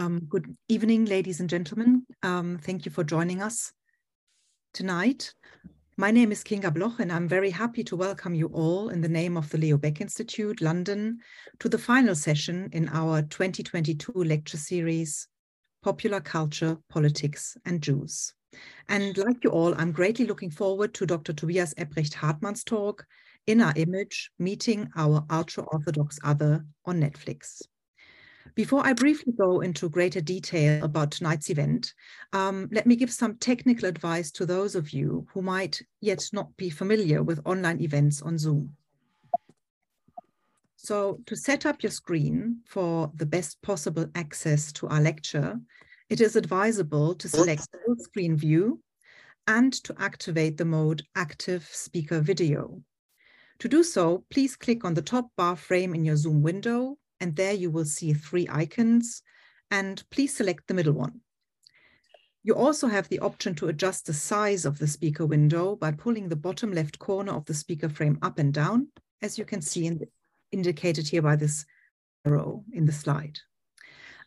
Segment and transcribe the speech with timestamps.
[0.00, 2.06] Um, good evening, ladies and gentlemen.
[2.22, 3.70] Um, thank you for joining us
[4.72, 5.34] tonight.
[5.98, 9.10] My name is Kinga Bloch, and I'm very happy to welcome you all in the
[9.10, 11.18] name of the Leo Baeck Institute, London,
[11.58, 15.28] to the final session in our 2022 lecture series,
[15.82, 18.32] Popular Culture, Politics and Jews.
[18.88, 21.34] And like you all, I'm greatly looking forward to Dr.
[21.34, 23.04] Tobias Ebbrecht Hartmann's talk,
[23.46, 27.60] Inner Image, Meeting Our Ultra-Orthodox Other on Netflix.
[28.54, 31.94] Before I briefly go into greater detail about tonight's event,
[32.32, 36.56] um, let me give some technical advice to those of you who might yet not
[36.56, 38.76] be familiar with online events on Zoom.
[40.76, 45.60] So to set up your screen for the best possible access to our lecture,
[46.08, 48.80] it is advisable to select full screen view
[49.46, 52.82] and to activate the mode active speaker video.
[53.60, 57.36] To do so, please click on the top bar frame in your Zoom window and
[57.36, 59.22] there you will see three icons
[59.70, 61.20] and please select the middle one.
[62.42, 66.28] You also have the option to adjust the size of the speaker window by pulling
[66.28, 68.88] the bottom left corner of the speaker frame up and down,
[69.20, 70.00] as you can see in
[70.50, 71.64] indicated here by this
[72.26, 73.38] arrow in the slide.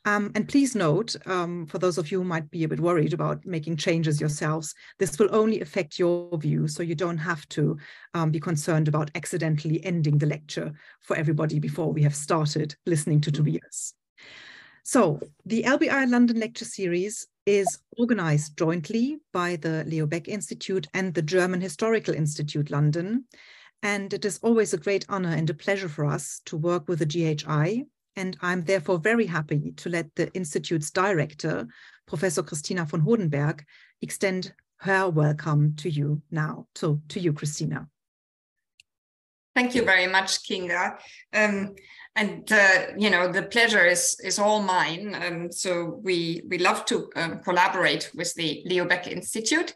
[0.05, 3.13] Um, and please note, um, for those of you who might be a bit worried
[3.13, 7.77] about making changes yourselves, this will only affect your view, so you don't have to
[8.13, 13.21] um, be concerned about accidentally ending the lecture for everybody before we have started listening
[13.21, 13.93] to Tobias.
[14.83, 21.13] So the LBI London Lecture Series is organized jointly by the Leo Baeck Institute and
[21.13, 23.23] the German Historical Institute London.
[23.81, 26.99] And it is always a great honor and a pleasure for us to work with
[26.99, 27.85] the GHI
[28.15, 31.67] and I'm therefore very happy to let the Institute's director,
[32.07, 33.63] Professor Christina von Hodenberg,
[34.01, 36.67] extend her welcome to you now.
[36.75, 37.87] So to you, Christina.
[39.55, 40.97] Thank you very much, Kinga.
[41.33, 41.75] Um,
[42.15, 45.15] and uh, you know the pleasure is is all mine.
[45.15, 49.73] Um, so we we love to um, collaborate with the Leo Baeck Institute,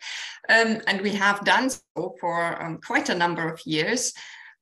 [0.50, 4.14] um, and we have done so for um, quite a number of years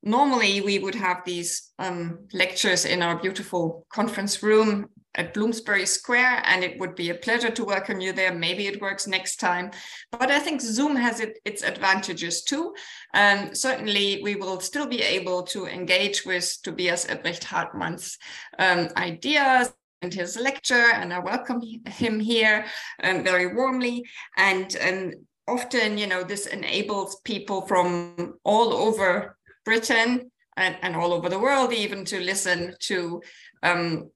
[0.05, 6.43] normally we would have these um, lectures in our beautiful conference room at Bloomsbury Square,
[6.45, 8.33] and it would be a pleasure to welcome you there.
[8.33, 9.71] Maybe it works next time,
[10.11, 12.73] but I think Zoom has it, its advantages too.
[13.13, 18.17] And certainly, we will still be able to engage with Tobias Ebbrecht Hartmann's
[18.59, 22.65] um, ideas and his lecture, and I welcome him here
[23.01, 24.05] um, very warmly.
[24.37, 25.15] And, and
[25.47, 31.39] often, you know, this enables people from all over Britain and, and all over the
[31.39, 33.21] world, even to listen to
[33.63, 34.09] um,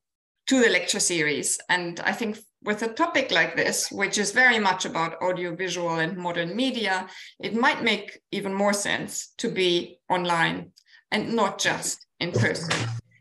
[0.47, 1.59] to the lecture series.
[1.69, 6.17] And I think with a topic like this, which is very much about audiovisual and
[6.17, 7.07] modern media,
[7.39, 10.71] it might make even more sense to be online
[11.11, 12.73] and not just in person.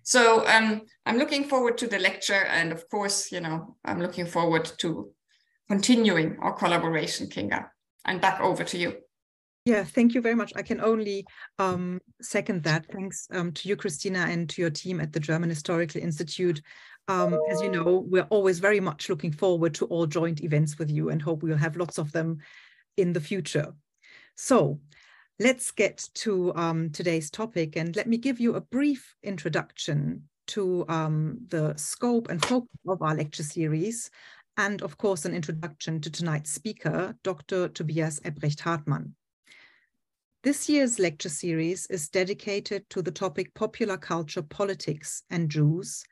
[0.03, 4.25] So um, I'm looking forward to the lecture, and of course, you know, I'm looking
[4.25, 5.11] forward to
[5.69, 7.69] continuing our collaboration, Kinga.
[8.07, 8.97] And back over to you.
[9.69, 10.55] Yeah, thank you very much.
[10.57, 11.27] I can only
[11.59, 12.87] um, second that.
[12.91, 16.63] Thanks um, to you, Christina, and to your team at the German Historical Institute.
[17.07, 20.91] Um, as you know, we're always very much looking forward to all joint events with
[20.91, 22.39] you and hope we'll have lots of them
[22.97, 23.75] in the future.
[24.37, 24.81] So
[25.39, 30.87] let's get to um, today's topic and let me give you a brief introduction to
[30.89, 34.11] um, the scope and focus of our lecture series
[34.57, 37.69] and of course an introduction to tonight's speaker, Dr.
[37.69, 39.15] Tobias Ebbrecht Hartmann.
[40.45, 46.05] This year's lecture series is dedicated to the topic popular culture, politics, and Jews,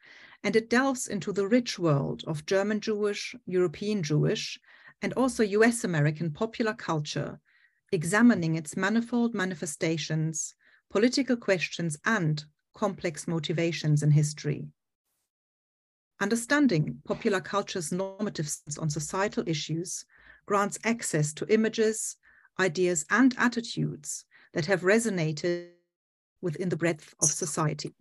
[0.42, 4.59] and it delves into the rich world of German Jewish, European Jewish,
[5.00, 7.38] and also US American popular culture,
[7.92, 10.56] examining its manifold manifestations,
[10.91, 12.44] political questions, and
[12.75, 14.66] complex motivations in history.
[16.19, 20.04] Understanding popular culture's normative on societal issues
[20.47, 22.16] grants access to images,
[22.59, 25.69] ideas, and attitudes that have resonated
[26.41, 27.94] within the breadth of society.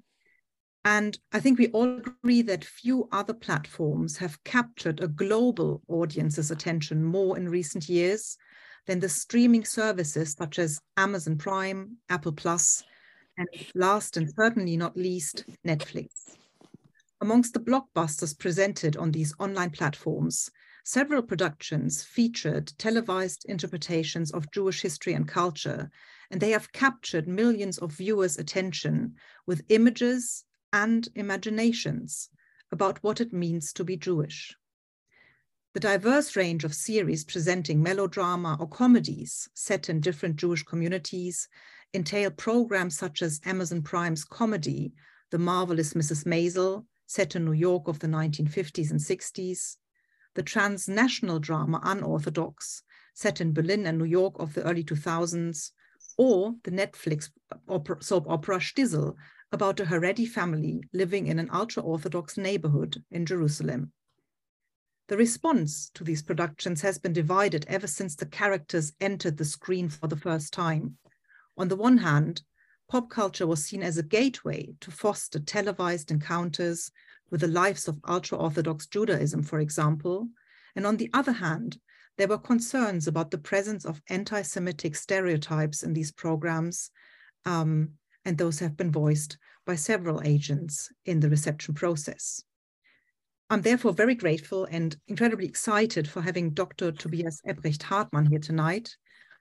[0.85, 6.51] And I think we all agree that few other platforms have captured a global audience's
[6.51, 8.37] attention more in recent years
[8.85, 12.83] than the streaming services such as Amazon Prime, Apple Plus,
[13.37, 16.37] and last and certainly not least, Netflix.
[17.19, 20.51] Amongst the blockbusters presented on these online platforms,
[20.87, 25.89] Several productions featured televised interpretations of Jewish history and culture,
[26.29, 29.15] and they have captured millions of viewers' attention
[29.47, 32.29] with images and imaginations
[32.71, 34.55] about what it means to be Jewish.
[35.73, 41.47] The diverse range of series presenting melodrama or comedies set in different Jewish communities
[41.95, 44.93] entail programs such as Amazon Prime's comedy,
[45.31, 46.27] The Marvelous Mrs.
[46.27, 49.77] Maisel, set in New York of the 1950s and 60s,
[50.35, 52.83] the transnational drama Unorthodox,
[53.13, 55.71] set in Berlin and New York of the early 2000s,
[56.17, 57.29] or the Netflix
[57.67, 59.15] opera, soap opera Shtisel
[59.51, 63.91] about a Haredi family living in an ultra-Orthodox neighborhood in Jerusalem.
[65.07, 69.87] The response to these productions has been divided ever since the characters entered the screen
[69.87, 70.97] for the first time.
[71.57, 72.41] On the one hand,
[72.89, 76.91] pop culture was seen as a gateway to foster televised encounters
[77.29, 80.29] with the lives of ultra-Orthodox Judaism, for example.
[80.75, 81.79] And on the other hand,
[82.17, 86.91] there were concerns about the presence of anti-Semitic stereotypes in these programs,
[87.45, 87.91] um,
[88.23, 92.43] and those have been voiced by several agents in the reception process.
[93.49, 96.91] I'm therefore very grateful and incredibly excited for having Dr.
[96.91, 98.95] Tobias Ebbrecht Hartmann here tonight,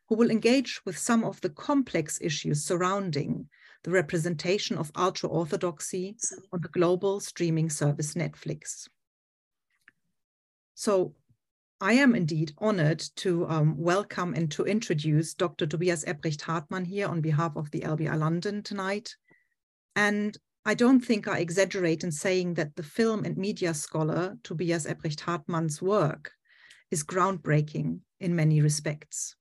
[0.08, 3.48] who will engage with some of the complex issues surrounding
[3.84, 6.16] the representation of ultra orthodoxy
[6.52, 8.88] on the global streaming service Netflix.
[10.74, 11.14] So
[11.80, 15.66] I am indeed honored to um, welcome and to introduce Dr.
[15.66, 19.14] Tobias Ebbrecht Hartmann here on behalf of the LBI London tonight.
[19.94, 24.86] And I don't think I exaggerate in saying that the film and media scholar Tobias
[24.86, 26.32] Ebbrecht Hartmann's work
[26.90, 29.36] is groundbreaking in many respects.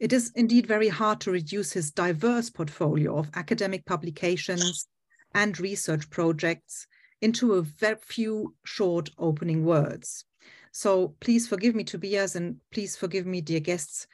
[0.00, 4.88] It is indeed very hard to reduce his diverse portfolio of academic publications
[5.34, 6.86] and research projects
[7.20, 10.24] into a very few short opening words.
[10.72, 14.06] So please forgive me, Tobias, and please forgive me, dear guests,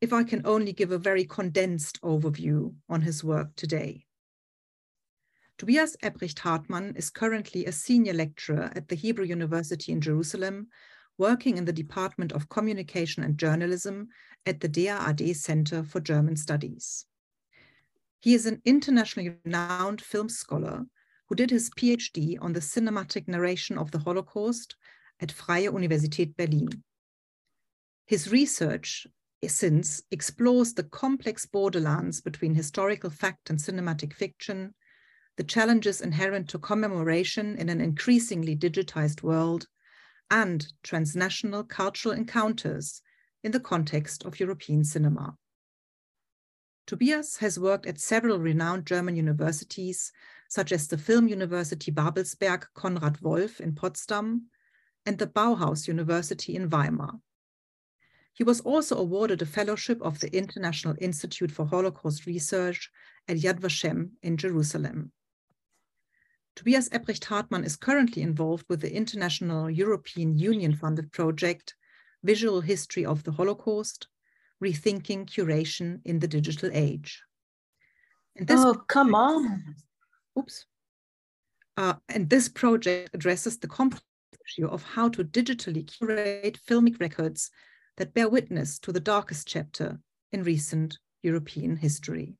[0.00, 4.06] if I can only give a very condensed overview on his work today.
[5.58, 10.68] Tobias Ebbrecht Hartmann is currently a senior lecturer at the Hebrew University in Jerusalem
[11.18, 14.08] working in the Department of Communication and Journalism
[14.46, 17.06] at the DAAD Center for German Studies.
[18.20, 20.86] He is an internationally renowned film scholar
[21.28, 24.76] who did his PhD on the cinematic narration of the Holocaust
[25.20, 26.82] at Freie Universität Berlin.
[28.06, 29.06] His research
[29.48, 34.74] since explores the complex borderlands between historical fact and cinematic fiction,
[35.36, 39.66] the challenges inherent to commemoration in an increasingly digitized world,
[40.30, 43.02] and transnational cultural encounters
[43.42, 45.36] in the context of European cinema.
[46.86, 50.12] Tobias has worked at several renowned German universities,
[50.48, 54.46] such as the Film University Babelsberg Konrad Wolf in Potsdam
[55.06, 57.20] and the Bauhaus University in Weimar.
[58.34, 62.90] He was also awarded a fellowship of the International Institute for Holocaust Research
[63.28, 65.12] at Yad Vashem in Jerusalem.
[66.56, 71.74] Tobias Ebbrecht Hartmann is currently involved with the International European Union funded project,
[72.22, 74.06] Visual History of the Holocaust,
[74.62, 77.22] Rethinking Curation in the Digital Age.
[78.36, 79.74] And this oh, come on.
[80.38, 80.66] Oops.
[81.76, 84.04] Uh, and this project addresses the complex
[84.46, 87.50] issue of how to digitally curate filmic records
[87.96, 89.98] that bear witness to the darkest chapter
[90.32, 92.36] in recent European history.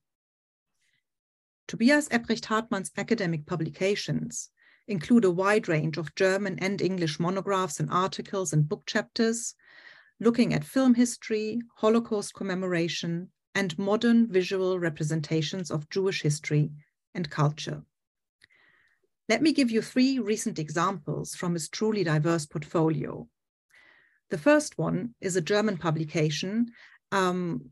[1.66, 4.50] Tobias Ebbrecht Hartmann's academic publications
[4.86, 9.54] include a wide range of German and English monographs and articles and book chapters,
[10.20, 16.70] looking at film history, Holocaust commemoration, and modern visual representations of Jewish history
[17.14, 17.82] and culture.
[19.28, 23.26] Let me give you three recent examples from his truly diverse portfolio.
[24.28, 26.72] The first one is a German publication,
[27.10, 27.70] um,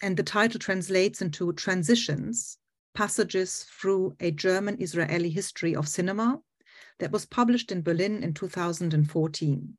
[0.00, 2.58] and the title translates into Transitions,
[2.96, 6.40] passages through a German Israeli history of cinema
[6.98, 9.76] that was published in Berlin in 2014.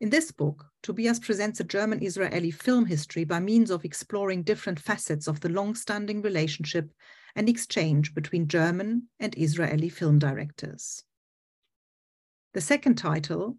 [0.00, 4.80] In this book, Tobias presents a German Israeli film history by means of exploring different
[4.80, 6.90] facets of the long standing relationship
[7.34, 11.04] and exchange between German and Israeli film directors.
[12.54, 13.58] The second title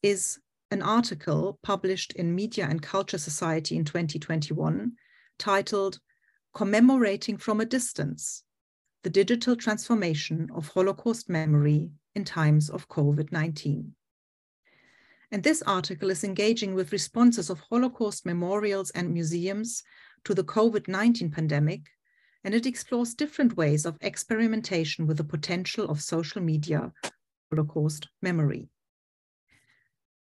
[0.00, 0.38] is
[0.70, 4.92] an article published in Media and Culture Society in 2021
[5.40, 5.98] titled
[6.54, 8.42] commemorating from a distance
[9.02, 13.94] the digital transformation of Holocaust memory in times of COVID 19.
[15.32, 19.82] And this article is engaging with responses of Holocaust memorials and museums
[20.24, 21.88] to the COVID 19 pandemic,
[22.44, 26.92] and it explores different ways of experimentation with the potential of social media
[27.50, 28.68] Holocaust memory.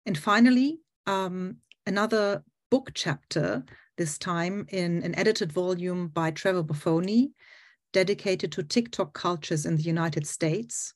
[0.06, 3.64] And finally, um, another book chapter
[4.00, 7.32] this time in an edited volume by Trevor Boffone,
[7.92, 10.94] dedicated to TikTok cultures in the United States.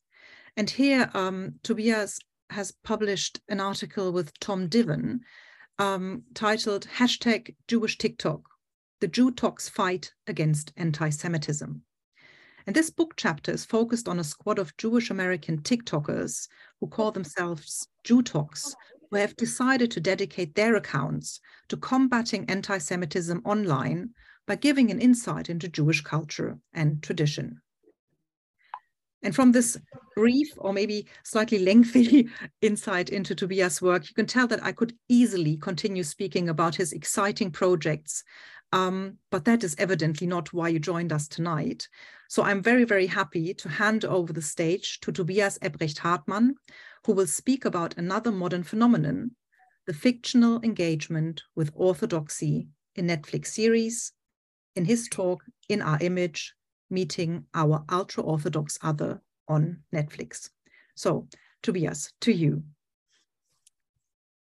[0.55, 2.17] And here, um, Tobias
[2.50, 5.19] has published an article with Tom Divon
[5.79, 8.39] um, titled Hashtag Jewish TikTok,
[9.01, 11.81] the JewToks Fight Against Anti-Semitism.
[12.65, 16.48] And this book chapter is focused on a squad of Jewish American TikTokers
[16.79, 18.74] who call themselves JewToks,
[19.13, 24.10] who have decided to dedicate their accounts to combating anti Semitism online
[24.48, 27.62] by giving an insight into Jewish culture and tradition.
[29.22, 29.77] And from this
[30.15, 32.27] brief or maybe slightly lengthy
[32.62, 36.91] insight into Tobias' work, you can tell that I could easily continue speaking about his
[36.91, 38.24] exciting projects.
[38.72, 41.88] Um, but that is evidently not why you joined us tonight.
[42.29, 46.55] So I'm very, very happy to hand over the stage to Tobias Ebbrecht Hartmann,
[47.05, 49.31] who will speak about another modern phenomenon,
[49.88, 54.13] the fictional engagement with orthodoxy in Netflix series,
[54.75, 56.53] in his talk, In Our Image,
[56.89, 60.50] meeting our ultra Orthodox other on Netflix.
[60.95, 61.27] So,
[61.62, 62.63] Tobias, to you.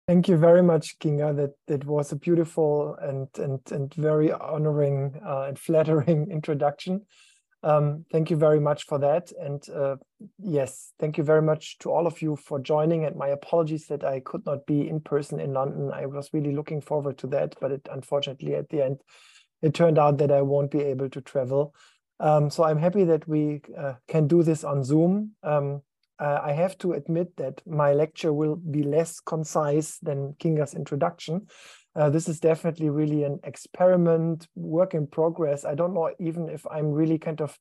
[0.07, 1.35] Thank you very much, Kinga.
[1.35, 7.05] That that was a beautiful and and and very honoring uh, and flattering introduction.
[7.63, 9.31] Um, thank you very much for that.
[9.39, 9.95] And uh,
[10.39, 13.05] yes, thank you very much to all of you for joining.
[13.05, 15.91] And my apologies that I could not be in person in London.
[15.93, 19.01] I was really looking forward to that, but it unfortunately at the end,
[19.61, 21.73] it turned out that I won't be able to travel.
[22.19, 25.31] Um, so I'm happy that we uh, can do this on Zoom.
[25.41, 25.81] Um,
[26.19, 31.47] uh, I have to admit that my lecture will be less concise than Kinga's introduction.
[31.95, 35.63] Uh, this is definitely really an experiment, work in progress.
[35.65, 37.57] I don't know even if I'm really kind of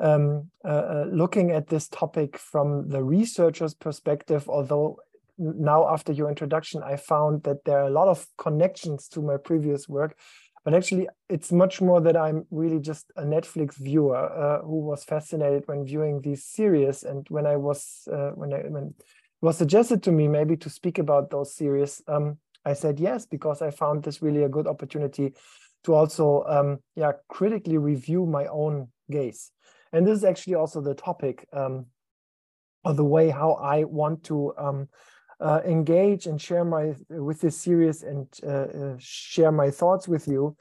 [0.00, 4.98] um, uh, uh looking at this topic from the researcher's perspective, although
[5.38, 9.36] now after your introduction, I found that there are a lot of connections to my
[9.36, 10.16] previous work
[10.68, 15.02] but actually it's much more that i'm really just a netflix viewer uh, who was
[15.02, 19.04] fascinated when viewing these series and when i was uh, when i when it
[19.40, 22.36] was suggested to me maybe to speak about those series um,
[22.68, 25.34] i said yes because i found this really a good opportunity
[25.84, 29.50] to also um, yeah critically review my own gaze
[29.92, 31.86] and this is actually also the topic um,
[32.84, 34.88] of the way how i want to um,
[35.40, 40.26] uh, engage and share my with this series and uh, uh share my thoughts with
[40.26, 40.56] you.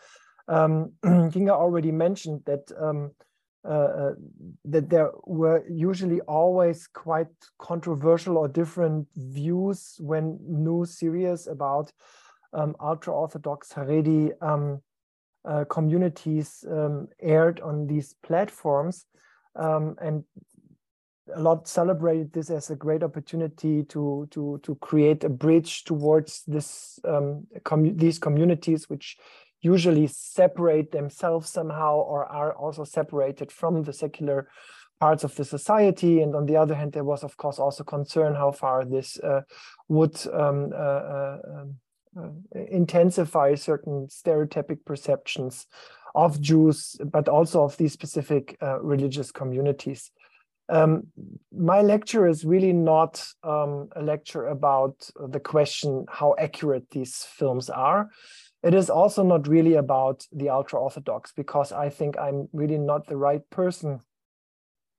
[0.47, 3.11] Um, Kinga already mentioned that um,
[3.67, 4.13] uh, uh,
[4.63, 7.27] that there were usually always quite
[7.59, 11.91] controversial or different views when new series about
[12.53, 14.81] um, ultra-Orthodox Haredi um,
[15.43, 19.05] uh, communities um, aired on these platforms.
[19.55, 20.24] Um, and
[21.36, 26.43] a lot celebrated this as a great opportunity to to to create a bridge towards
[26.47, 29.17] this um, com these communities which
[29.74, 34.39] usually separate themselves somehow or are also separated from the secular
[35.00, 38.31] parts of the society and on the other hand there was of course also concern
[38.33, 39.41] how far this uh,
[39.88, 41.75] would um, uh, uh, um,
[42.19, 42.29] uh,
[42.71, 45.67] intensify certain stereotypic perceptions
[46.15, 50.12] of Jews, but also of these specific uh, religious communities.
[50.69, 51.07] Um,
[51.51, 57.69] my lecture is really not um, a lecture about the question how accurate these films
[57.69, 58.09] are.
[58.63, 63.07] It is also not really about the ultra orthodox because I think I'm really not
[63.07, 63.99] the right person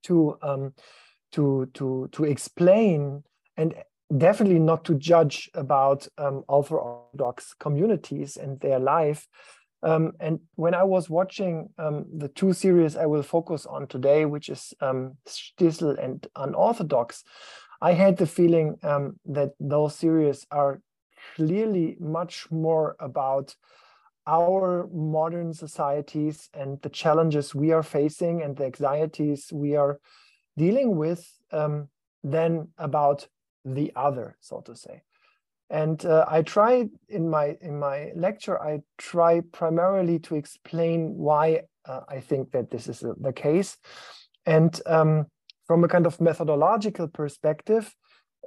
[0.04, 0.74] to um,
[1.32, 3.24] to to to explain
[3.56, 3.74] and
[4.16, 9.26] definitely not to judge about um, ultra orthodox communities and their life.
[9.82, 14.24] Um, and when I was watching um, the two series I will focus on today,
[14.24, 17.22] which is um, Shtisel and Unorthodox,
[17.80, 20.80] I had the feeling um, that those series are
[21.34, 23.54] clearly much more about
[24.26, 29.98] our modern societies and the challenges we are facing and the anxieties we are
[30.56, 31.88] dealing with um,
[32.22, 33.26] than about
[33.64, 35.02] the other, so to say.
[35.70, 41.62] And uh, I try in my in my lecture, I try primarily to explain why
[41.84, 43.76] uh, I think that this is the case.
[44.46, 45.26] And um,
[45.66, 47.94] from a kind of methodological perspective,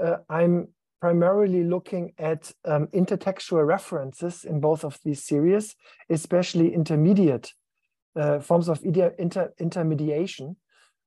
[0.03, 0.69] uh, I'm
[1.01, 5.75] primarily looking at um, intertextual references in both of these series,
[6.09, 7.51] especially intermediate
[8.15, 10.55] uh, forms of inter intermediation,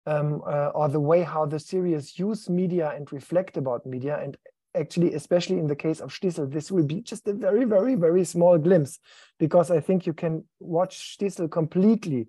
[0.06, 4.18] um, uh, or the way how the series use media and reflect about media.
[4.20, 4.36] And
[4.74, 8.24] actually, especially in the case of Shtisel, this will be just a very, very, very
[8.24, 8.98] small glimpse
[9.38, 12.26] because I think you can watch Shtisel completely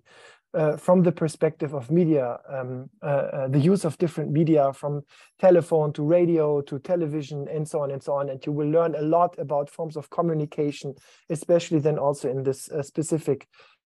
[0.56, 5.02] uh, from the perspective of media, um, uh, uh, the use of different media from
[5.38, 8.30] telephone to radio to television and so on and so on.
[8.30, 10.94] And you will learn a lot about forms of communication,
[11.28, 13.46] especially then also in this uh, specific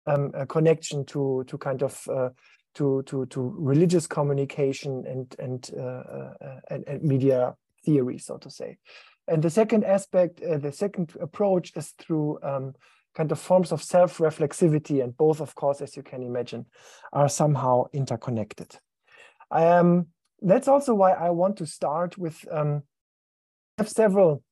[0.07, 2.03] um, uh, connection to, to kind of
[2.73, 5.69] to, to, to religious communication and, and,
[6.69, 7.55] and, and media
[7.85, 8.75] theory, so to say.
[9.27, 12.73] And the second aspect, the second approach is through um,
[13.15, 16.65] kind of forms of self-reflexivity, and both, of course, as you can imagine,
[17.13, 18.77] are somehow interconnected.
[19.51, 20.07] Um,
[20.41, 22.83] that's also why I want to start with um,
[23.77, 24.43] have several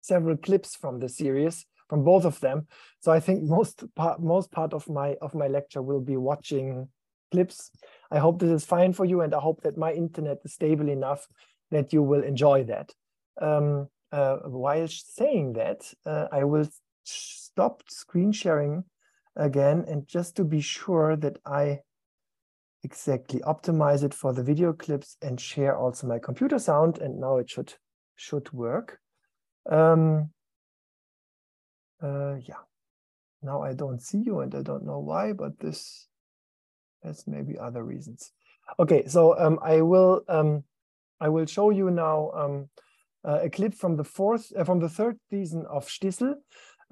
[0.00, 2.66] several clips from the series from both of them.
[3.00, 6.88] So I think most part most part of my of my lecture will be watching
[7.30, 7.70] clips.
[8.10, 10.88] I hope this is fine for you, and I hope that my internet is stable
[10.88, 11.26] enough
[11.70, 12.92] that you will enjoy that.
[13.40, 16.68] Um, uh, while saying that, uh, I will
[17.52, 18.84] stop screen sharing
[19.36, 21.80] again, and just to be sure that I
[22.84, 26.98] exactly optimize it for the video clips and share also my computer sound.
[26.98, 27.74] And now it should
[28.16, 28.98] should work.
[29.70, 30.30] Um,
[32.02, 32.62] uh, yeah,
[33.42, 36.08] now I don't see you and I don't know why, but this
[37.04, 38.32] has maybe other reasons.
[38.78, 40.64] Okay, so um, I will um,
[41.20, 42.68] I will show you now um,
[43.24, 46.34] uh, a clip from the fourth uh, from the third season of Shtisel.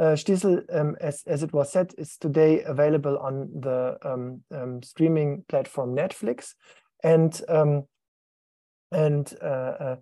[0.00, 4.82] Uh, Shtisel, um, as, as it was said, is today available on the um, um,
[4.82, 6.54] streaming platform Netflix,
[7.04, 7.84] and um,
[8.90, 9.96] and uh, uh,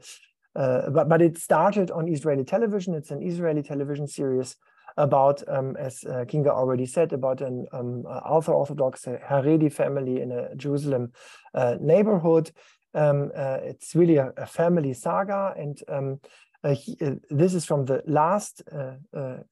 [0.55, 2.95] uh, but but it started on Israeli television.
[2.95, 4.55] It's an Israeli television series
[4.97, 10.31] about, um, as uh, Kinga already said, about an um, ultra Orthodox Haredi family in
[10.31, 11.13] a Jerusalem
[11.55, 12.53] uh, neighborhood.
[12.95, 16.15] Um, uh, it's really a, a, family saga, and uh,
[16.65, 18.63] he, uh, this is from the last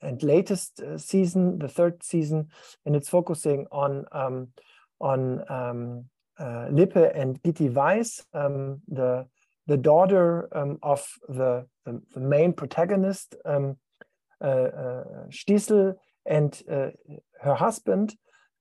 [0.02, 2.48] and latest season, the third season,
[2.84, 4.48] and it's focusing on um,
[5.00, 6.04] on um,
[6.70, 9.26] Lippe and Gitti Weiss, um, the
[9.66, 13.76] the daughter um, of the, the, the, main protagonist, um,
[14.40, 15.94] uh, uh, Shtisel,
[16.24, 16.90] and uh,
[17.40, 18.14] her husband.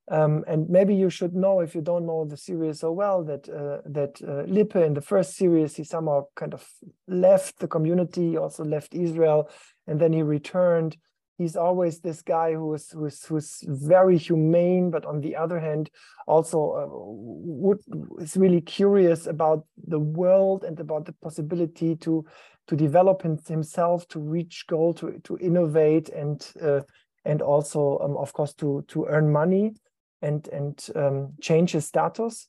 [0.08, 3.48] Um, and maybe you should know, if you don't know the series so well, that
[3.48, 6.64] uh, that uh, Lippe in the first series, he somehow kind of
[7.08, 9.50] left the community, also left Israel,
[9.86, 10.96] and then he returned.
[11.38, 15.90] He's always this guy who's who's who's very humane, but on the other hand,
[16.28, 17.80] also uh, would,
[18.20, 22.24] is really curious about the world and about the possibility to
[22.68, 26.82] to develop himself, to reach goal, to to innovate, and uh,
[27.24, 29.74] and also um, of course to to earn money
[30.22, 32.48] and and um, change his status.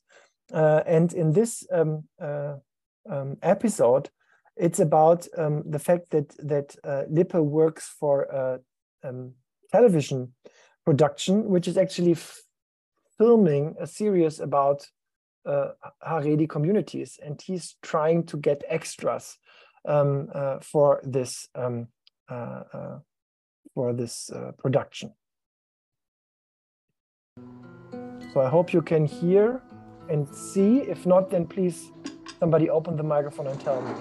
[0.52, 2.54] Uh, and in this um, uh,
[3.08, 4.08] um, episode,
[4.56, 8.58] it's about um, the fact that that uh, Lippe works for uh,
[9.04, 9.34] um,
[9.70, 10.34] television
[10.84, 12.16] production, which is actually
[13.18, 14.86] filming a series about
[15.46, 15.72] uh,
[16.06, 19.36] Haredi communities, and he's trying to get extras
[19.86, 22.98] um, uh, for this uh,
[23.74, 25.12] for this production.
[28.32, 29.62] So I hope you can hear
[30.08, 30.78] and see.
[30.78, 31.92] If not, then please
[32.38, 33.92] somebody open the microphone and tell me.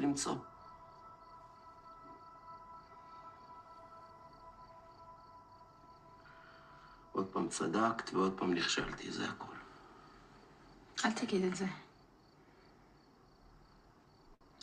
[0.00, 0.36] הצלחתי למצוא.
[7.12, 9.54] עוד פעם צדקת ועוד פעם נכשלתי, זה הכל.
[11.04, 11.66] אל תגיד את זה.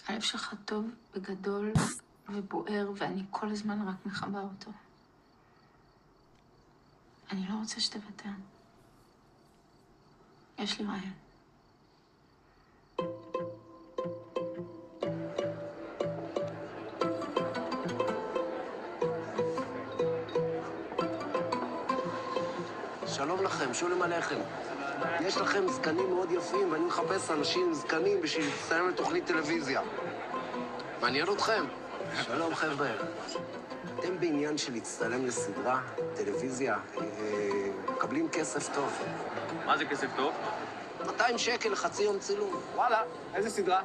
[0.08, 1.74] הלב שלך טוב וגדול
[2.30, 4.72] ובוער, ואני כל הזמן רק מכבה אותו.
[7.32, 8.30] אני לא רוצה שתוותר.
[10.58, 11.27] יש לי רעיון.
[23.28, 24.40] שלום לכם, שולם עליכם.
[25.22, 29.82] יש לכם זקנים מאוד יפים, ואני מחפש אנשים זקנים בשביל להצטלם לתוכנית טלוויזיה.
[31.02, 31.66] מעניין אתכם?
[32.22, 32.90] שלום, חבר'ה.
[34.00, 35.82] אתם בעניין של להצטלם לסדרה,
[36.16, 37.04] טלוויזיה, אה,
[37.94, 38.94] מקבלים כסף טוב.
[39.66, 40.34] מה זה כסף טוב?
[41.06, 42.62] 200 שקל לחצי יום צילום.
[42.76, 43.04] וואלה,
[43.36, 43.82] איזה סדרה?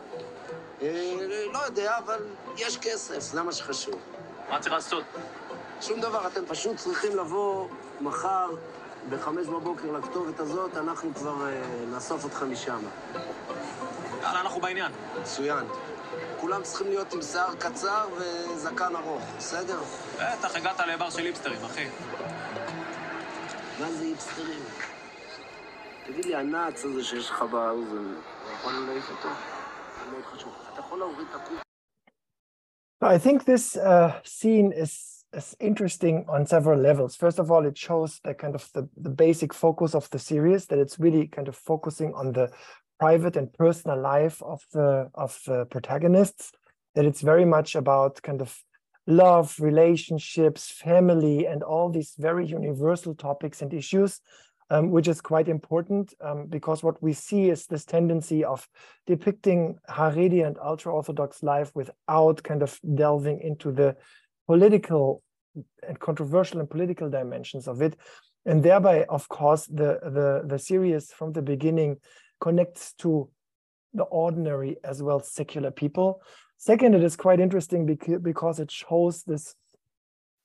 [0.82, 1.16] אה,
[1.52, 2.26] לא יודע, אבל
[2.56, 4.00] יש כסף, זה מה שחשוב.
[4.50, 5.04] מה צריך לעשות?
[5.80, 7.68] שום דבר, אתם פשוט צריכים לבוא
[8.00, 8.48] מחר
[9.10, 12.78] בחמש בבוקר לכתובת הזאת, אנחנו כבר אה, נאסוף אתכם משם.
[14.22, 14.92] יאללה, אנחנו בעניין.
[15.20, 15.66] מצוין.
[16.40, 19.80] כולם צריכים להיות עם שיער קצר וזקן ארוך, בסדר?
[20.14, 21.86] בטח, הגעת לבר של היפסטרים, אחי.
[23.80, 24.62] מה זה היפסטרים?
[26.06, 28.14] תגיד לי, הנאץ הזה שיש לך באוזן,
[28.54, 29.28] יכול להעיף אותו?
[30.10, 30.52] מאוד חשוב.
[30.72, 31.62] אתה יכול להוריד את הקוף?
[33.04, 37.16] I think this uh, scene is is interesting on several levels.
[37.16, 40.66] First of all, it shows the kind of the, the basic focus of the series,
[40.66, 42.50] that it's really kind of focusing on the
[42.98, 46.52] private and personal life of the of the protagonists,
[46.94, 48.56] that it's very much about kind of
[49.06, 54.20] love, relationships, family, and all these very universal topics and issues,
[54.70, 58.68] um, which is quite important um, because what we see is this tendency of
[59.06, 63.96] depicting Haredi and ultra-Orthodox life without kind of delving into the
[64.46, 65.22] political
[65.86, 67.96] and controversial and political dimensions of it.
[68.44, 71.98] And thereby, of course, the, the, the series from the beginning
[72.40, 73.28] connects to
[73.94, 76.22] the ordinary as well secular people.
[76.56, 77.86] Second, it is quite interesting
[78.22, 79.54] because it shows this,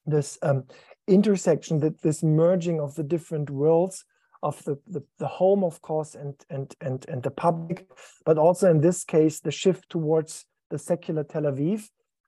[0.06, 0.64] this um,
[1.08, 4.04] intersection, that this merging of the different worlds
[4.44, 7.88] of the, the, the, home, of course, and, and, and, and the public,
[8.26, 11.88] but also in this case, the shift towards the secular Tel Aviv.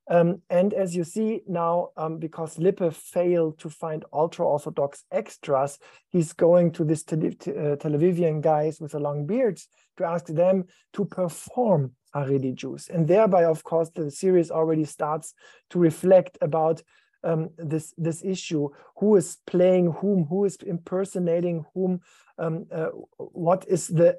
[0.10, 5.78] Um, and as you see now, um, because Lippe failed to find ultra-Orthodox extras,
[6.10, 9.68] he's going to these Tel, uh, Tel Avivian guys with the long beards
[9.98, 12.90] to ask them to perform Haredi Jews.
[12.90, 15.36] And thereby, of course, the series already starts
[15.70, 16.82] to reflect about
[17.24, 22.00] um, this this issue: who is playing whom, who is impersonating whom,
[22.38, 24.18] um, uh, what is the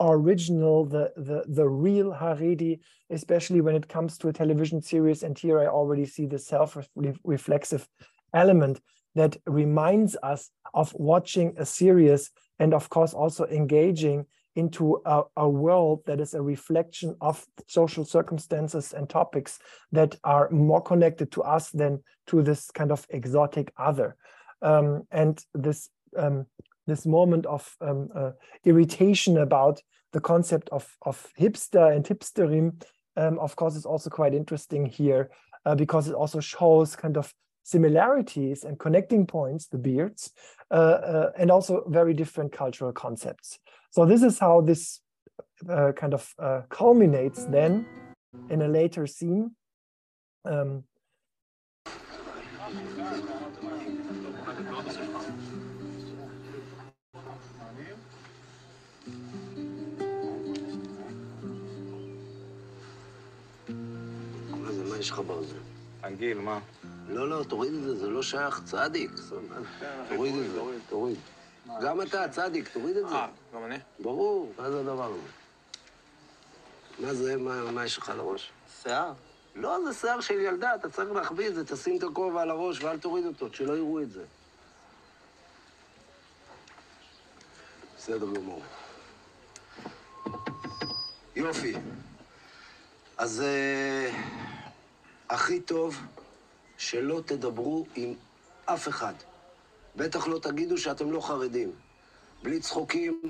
[0.00, 2.80] original, the the the real Haredi,
[3.10, 5.22] especially when it comes to a television series.
[5.22, 7.88] And here I already see the self-reflexive
[8.34, 8.80] element
[9.14, 15.48] that reminds us of watching a series and of course also engaging into a, a,
[15.48, 19.60] world that is a reflection of social circumstances and topics
[19.92, 24.16] that are more connected to us than to this kind of exotic other.
[24.60, 26.46] Um, and this um,
[26.88, 28.32] this moment of um, uh,
[28.64, 29.80] irritation about
[30.12, 32.82] the concept of, of hipster and hipsterim,
[33.16, 35.30] um, of course, is also quite interesting here
[35.64, 40.32] uh, because it also shows kind of similarities and connecting points, the beards,
[40.70, 43.58] uh, uh, and also very different cultural concepts.
[43.90, 45.00] So this is how this
[45.68, 47.86] uh, kind of uh, culminates then
[48.48, 49.54] in a later scene.
[50.44, 50.84] Um,
[64.98, 65.56] יש לך ברזל?
[66.00, 66.58] תגיל, מה?
[67.08, 69.10] לא, לא, תוריד את זה, זה לא שייך, צדיק.
[70.08, 71.16] תוריד את זה, תוריד.
[71.82, 73.14] גם אתה, צדיק, תוריד את זה.
[73.14, 73.78] אה, גם אני?
[74.00, 75.28] ברור, מה זה הדבר הזה?
[76.98, 77.36] מה זה,
[77.72, 78.50] מה יש לך על הראש?
[78.82, 79.12] שיער.
[79.54, 82.84] לא, זה שיער של ילדה, אתה צריך להחביא את זה, תשים את הכובע על הראש
[82.84, 84.24] ואל תוריד אותו, שלא יראו את זה.
[88.08, 88.62] בסדר גמור.
[91.36, 91.74] יופי.
[93.18, 94.14] אז uh,
[95.30, 96.02] הכי טוב
[96.78, 98.14] שלא תדברו עם
[98.64, 99.14] אף אחד.
[99.96, 101.72] בטח לא תגידו שאתם לא חרדים.
[102.42, 103.20] בלי צחוקים,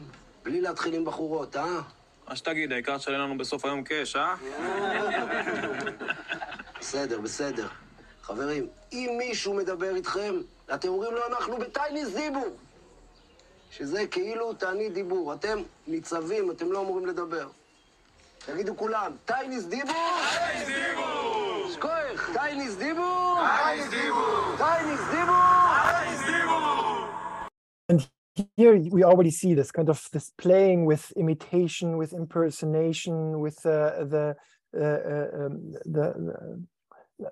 [0.42, 1.80] בלי להתחיל עם בחורות, אה?
[2.28, 4.34] מה שתגיד, העיקר שאין לנו בסוף היום קאש, אה?
[6.80, 7.68] בסדר, בסדר.
[8.22, 10.34] חברים, אם מישהו מדבר איתכם,
[10.74, 12.56] אתם אומרים לו, אנחנו בטייניס דיבור.
[13.71, 15.33] שזה כאילו תענית דיבור.
[15.33, 17.47] אתם ניצבים, אתם לא אמורים לדבר.
[18.45, 19.93] תגידו כולם, טייניס דיבור!
[20.37, 21.69] טייניס דיבור!
[21.73, 23.35] שכוח, טייניס דיבור!
[23.63, 24.57] טייניס דיבור!
[24.57, 25.35] טייניס דיבור!
[25.91, 26.63] טייניס דיבור!
[27.91, 28.07] And
[28.57, 34.03] here we already see this kind of this playing with imitation, with impersonation, with uh,
[34.13, 34.35] the,
[34.75, 35.53] uh, uh, um,
[35.95, 36.35] the, the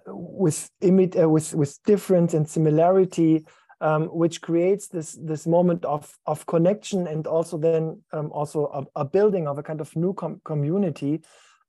[0.08, 3.44] with imit uh, with with difference and similarity,
[3.81, 9.01] um, which creates this this moment of of connection and also then um, also a,
[9.01, 11.21] a, building of a kind of new com community.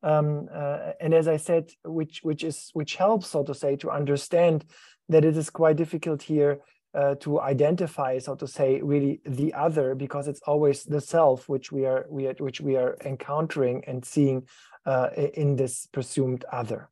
[0.04, 3.92] Um, uh, and as I said, which which is which helps, so to say, to
[3.92, 4.66] understand
[5.10, 6.60] that it is quite difficult here
[6.94, 11.72] uh, to identify, so to say, really the other, because it's always the self which
[11.72, 14.48] we are we are, which we are encountering and seeing
[14.86, 16.90] uh, in this presumed other.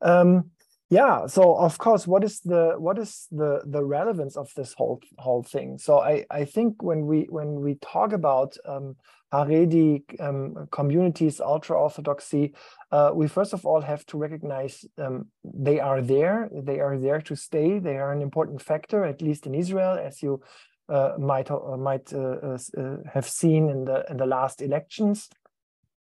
[0.00, 0.50] Um,
[0.90, 5.00] yeah, so of course, what is the what is the the relevance of this whole
[5.18, 5.78] whole thing?
[5.78, 8.96] So I I think when we when we talk about um,
[9.32, 12.54] Haredi um, communities, ultra orthodoxy,
[12.90, 16.50] uh, we first of all have to recognize um, they are there.
[16.52, 17.78] They are there to stay.
[17.78, 20.42] They are an important factor, at least in Israel, as you
[20.88, 25.28] uh, might uh, might uh, uh, have seen in the in the last elections.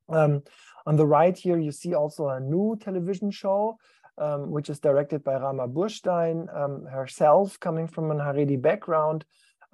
[0.09, 0.43] Um,
[0.85, 3.77] on the right here, you see also a new television show,
[4.17, 9.25] um, which is directed by Rama Burshtein um, herself, coming from an Haredi background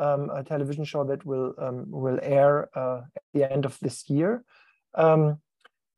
[0.02, 4.10] um, a television show that will um, will air uh, at the end of this
[4.10, 4.44] year.
[4.96, 5.38] Um,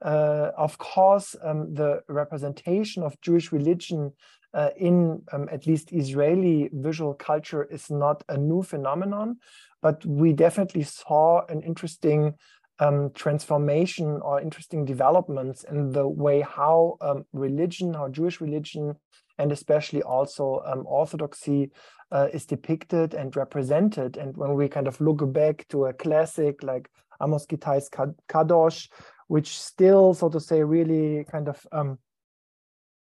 [0.03, 4.11] uh, of course, um, the representation of Jewish religion
[4.53, 9.37] uh, in at least Israeli visual culture is not a new phenomenon,
[9.81, 12.33] but we definitely saw an interesting
[12.79, 18.95] um, transformation or interesting developments in the way how um, religion, how Jewish religion,
[19.37, 21.71] and especially also um, Orthodoxy
[22.11, 24.17] uh, is depicted and represented.
[24.17, 26.89] And when we kind of look back to a classic like
[27.21, 27.89] Amos Gitai's
[28.29, 28.89] Kadosh,
[29.27, 31.97] which still, so to say, really kind of um,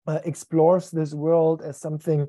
[0.08, 2.28] uh, explores this world as something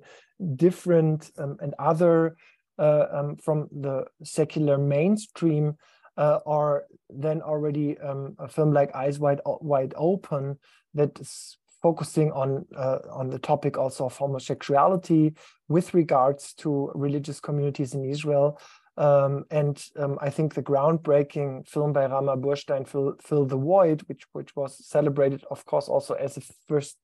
[0.57, 2.37] different um, and other
[2.79, 5.77] uh, um, from the secular mainstream,
[6.17, 6.79] uh,
[7.11, 10.59] then already um, a film like Eyes Wide Wide Open
[10.95, 15.35] that is focusing on uh, on the topic also of homosexuality
[15.69, 18.61] with regards to religious communities in Israel.
[18.99, 24.03] Um, and um, I think the groundbreaking film by Rama Burshtein, Fill, Fill the Void,
[24.03, 26.99] which which was celebrated, of course, also as a first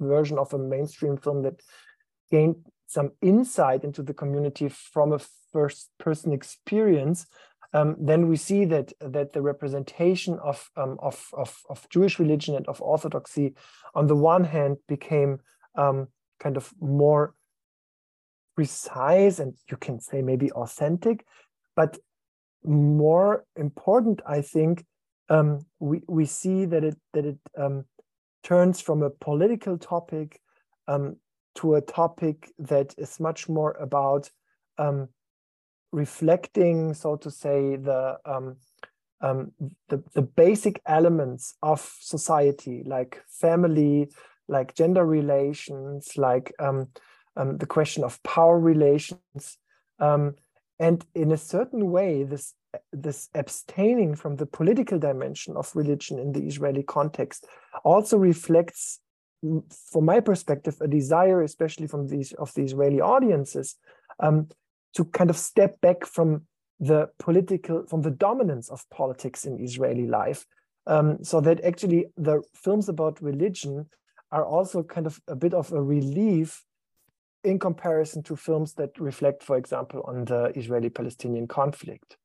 [0.00, 1.60] version of a mainstream film that
[2.30, 5.20] gained some insight into the community from a
[5.52, 7.26] first person experience,
[7.76, 12.56] um, then we see that that the representation of, um, of, of, of, Jewish religion
[12.56, 13.52] and of Orthodoxy,
[13.94, 15.40] on the one hand, became
[15.74, 16.08] um,
[16.40, 17.34] kind of more
[18.54, 21.26] precise and you can say maybe authentic,
[21.74, 21.98] but
[22.64, 24.86] more important, I think,
[25.28, 27.84] um, we we see that it that it um,
[28.42, 30.40] turns from a political topic
[30.88, 31.16] um,
[31.56, 34.30] to a topic that is much more about
[34.78, 35.08] um,
[35.92, 38.56] reflecting, so to say, the, um,
[39.20, 39.52] um,
[39.88, 44.10] the, the basic elements of society, like family,
[44.48, 46.88] like gender relations, like um,
[47.36, 49.58] um, the question of power relations,
[49.98, 50.34] um,
[50.78, 52.54] and in a certain way, this
[52.92, 57.46] this abstaining from the political dimension of religion in the Israeli context
[57.84, 59.00] also reflects
[59.40, 63.76] from my perspective, a desire, especially from these of the Israeli audiences,
[64.20, 64.48] um,
[64.96, 66.42] to kind of step back from
[66.80, 70.46] the political, from the dominance of politics in Israeli life,
[70.86, 73.86] um, so that actually the films about religion
[74.32, 76.64] are also kind of a bit of a relief
[77.44, 82.16] in comparison to films that reflect, for example, on the Israeli-Palestinian conflict.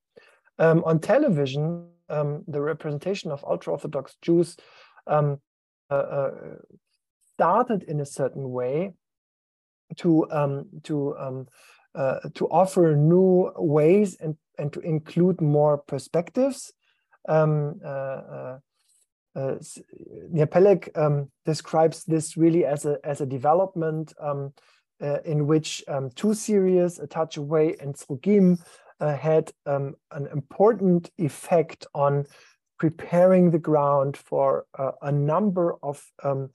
[0.58, 4.58] Um, on television, um, the representation of ultra-Orthodox Jews
[5.08, 5.40] um,
[5.90, 6.32] uh, uh,
[7.34, 8.94] started in a certain way
[9.98, 11.48] to um, to um,
[11.96, 16.72] uh, to offer new ways and and to include more perspectives.
[17.28, 18.58] Um, uh, uh,
[19.36, 19.56] uh
[20.96, 24.54] um, describes this really as a as a development um,
[25.02, 28.60] uh, in which um, two series, A Touch Away and Srugim,
[29.00, 32.26] uh, had um, an important effect on
[32.78, 34.66] preparing the ground for
[35.02, 36.50] a number of um,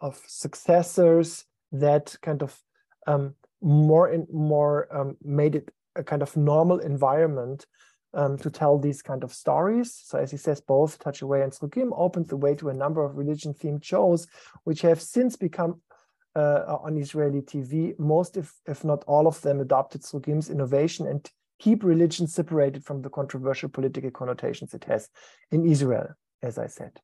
[0.00, 2.60] of successors that kind of
[3.06, 7.66] um, more and more um, made it a kind of normal environment
[8.14, 9.94] um, to tell these kind of stories.
[10.04, 13.04] So as he says, both Touch Away and Srugim opened the way to a number
[13.04, 14.26] of religion-themed shows,
[14.64, 15.80] which have since become
[16.34, 17.98] uh, on Israeli TV.
[17.98, 23.02] Most, if, if not all of them, adopted Srugim's innovation and keep religion separated from
[23.02, 25.08] the controversial political connotations it has
[25.50, 26.08] in Israel,
[26.42, 27.00] as I said.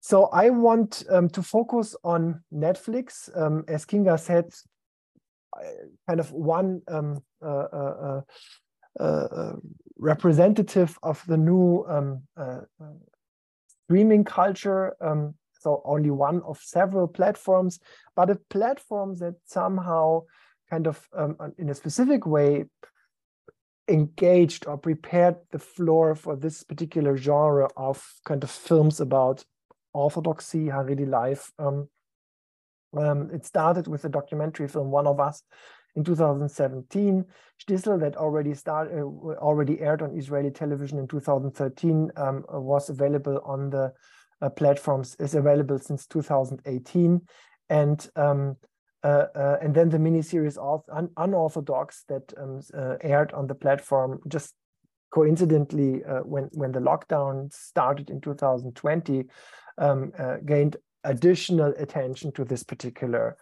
[0.00, 3.28] So I want um, to focus on Netflix.
[3.36, 4.50] Um, as Kinga said,
[6.08, 8.20] kind of one um, uh, uh,
[8.98, 9.52] uh, uh
[9.98, 12.96] representative of the new um, uh, uh,
[13.84, 14.96] streaming culture.
[15.02, 17.78] Um, so only one of several platforms,
[18.16, 20.22] but a platform that somehow
[20.70, 22.64] kind of um, in a specific way
[23.88, 29.44] engaged or prepared the floor for this particular genre of kind of films about
[29.92, 31.50] orthodoxy, Haredi life.
[31.58, 31.88] Um,
[32.96, 35.42] um, it started with the documentary film One of Us
[35.94, 37.24] in 2017.
[37.62, 43.40] Shtisel, that already started, uh, already aired on Israeli television in 2013, um, was available
[43.44, 43.92] on the
[44.42, 47.20] uh, platforms, is available since 2018.
[47.68, 48.56] And um,
[49.02, 53.54] uh, uh, and then the miniseries of Un Unorthodox that um, uh, aired on the
[53.54, 54.54] platform just
[55.10, 59.24] coincidentally uh, when when the lockdown started in 2020
[59.80, 63.36] um, uh, gained additional attention to this particular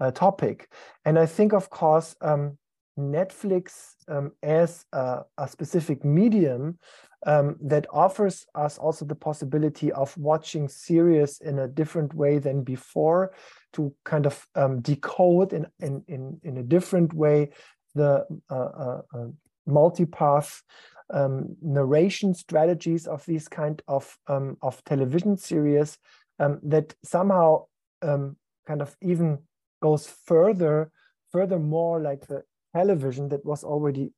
[0.00, 0.72] uh, topic.
[1.04, 2.58] And I think, of course, um,
[2.98, 6.78] Netflix um, as a, a, specific medium
[7.26, 12.62] um, that offers us also the possibility of watching series in a different way than
[12.62, 13.32] before
[13.74, 17.50] to kind of um, decode in, in, in, in a different way
[17.94, 19.26] the uh, uh, uh
[19.68, 20.62] multipath
[21.10, 25.98] um, narration strategies of these kind of um, of television series
[26.38, 27.64] um, that somehow
[28.02, 28.36] um,
[28.66, 29.38] kind of even
[29.82, 30.90] goes further,
[31.30, 32.42] furthermore, like the
[32.74, 34.12] television that was already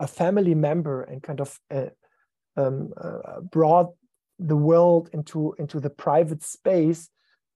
[0.00, 1.86] a family member and kind of uh,
[2.56, 3.92] um, uh, brought
[4.38, 7.08] the world into into the private space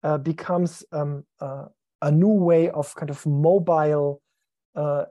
[0.03, 1.65] uh, becomes um, uh,
[2.03, 4.21] a new way of kind of mobile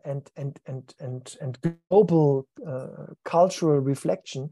[0.06, 4.49] and and and and and global uh, cultural reflection.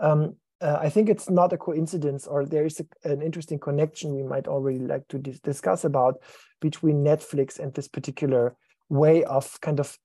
[0.00, 4.14] Um, uh, I think it's not a coincidence, or there is a, an interesting connection
[4.14, 6.14] we might already like to dis discuss about
[6.60, 8.56] between Netflix and this particular
[8.88, 9.98] way of kind of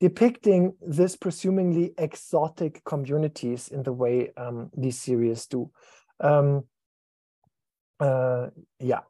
[0.00, 5.70] depicting this presumably exotic communities in the way um, these series do.
[6.20, 6.64] Um,
[8.00, 8.48] uh,
[8.80, 9.00] yeah.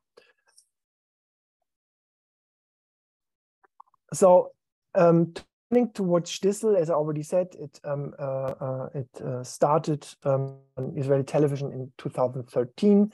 [4.12, 4.52] So
[4.94, 5.33] um,
[5.70, 10.57] turning towards Shtisel, as I already said, it um, uh, uh, it uh, started um,
[10.76, 13.12] on Israeli television in 2013,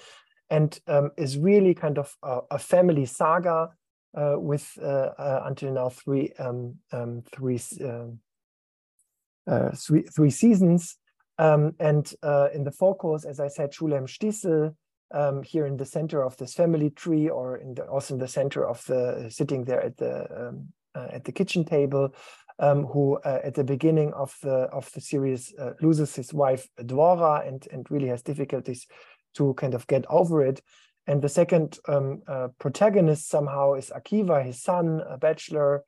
[0.51, 3.71] and um, is really kind of a, a family saga
[4.17, 8.19] uh, with uh, uh, until now three um, um, three, three
[10.15, 10.97] three seasons.
[11.39, 14.75] And in the focus, as I said, Shulem Shtisel,
[15.13, 18.29] um, here in the center of this family tree, or in the, also in the
[18.29, 22.15] center of the sitting there at the um, at the kitchen table,
[22.61, 26.69] um, who uh, at the beginning of the of the series uh, loses his wife
[26.79, 28.87] Dvora and and really has difficulties
[29.35, 30.61] to kind of get over it.
[31.07, 35.83] And the second um, uh, protagonist somehow is Akiva, his son, a bachelor,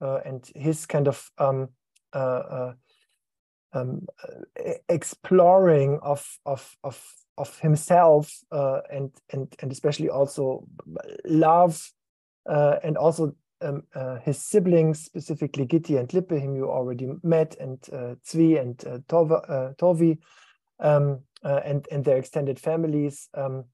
[0.00, 1.70] uh, and his kind of um,
[2.12, 2.72] uh,
[3.72, 4.06] um,
[4.88, 7.02] exploring of of of
[7.38, 10.66] of himself and and and especially also
[11.24, 11.90] love
[12.46, 17.78] and also um, uh, his siblings, specifically Gitti and Lippe, whom you already met, and
[17.92, 20.18] uh, Zvi and uh, Tova, uh, Tovi,
[20.80, 23.28] um, uh, and, and their extended families.
[23.34, 23.64] Um,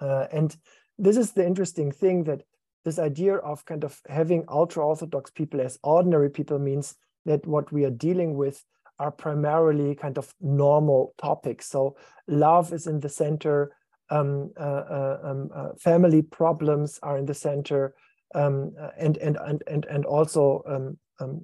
[0.00, 0.56] uh, and
[0.98, 2.42] this is the interesting thing that
[2.84, 7.84] this idea of kind of having ultra-Orthodox people as ordinary people means that what we
[7.84, 8.64] are dealing with
[8.98, 11.66] are primarily kind of normal topics.
[11.66, 13.76] So love is in the center,
[14.10, 17.94] um, um, family problems are in the center,
[18.34, 21.42] um, and, and, and, and, and also um, um,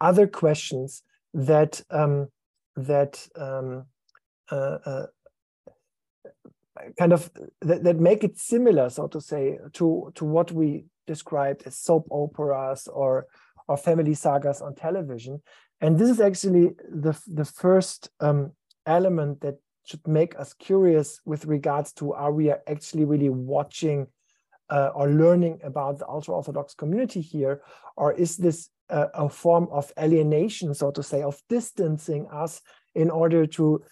[0.00, 1.02] other questions
[1.34, 2.28] that, um,
[2.76, 3.86] that um,
[4.50, 5.06] uh, uh,
[6.98, 11.62] kind of that, that make it similar, so to say, to, to what we described
[11.66, 13.26] as soap operas or,
[13.66, 15.42] or family sagas on television.
[15.80, 18.10] And this is actually the, the first
[18.86, 24.06] element that should make us curious with regards to are we actually really watching
[24.70, 27.62] uh, or learning about the ultra Orthodox community here?
[27.96, 32.60] Or is this uh, a form of alienation, so to say, of distancing us
[32.94, 33.82] in order to,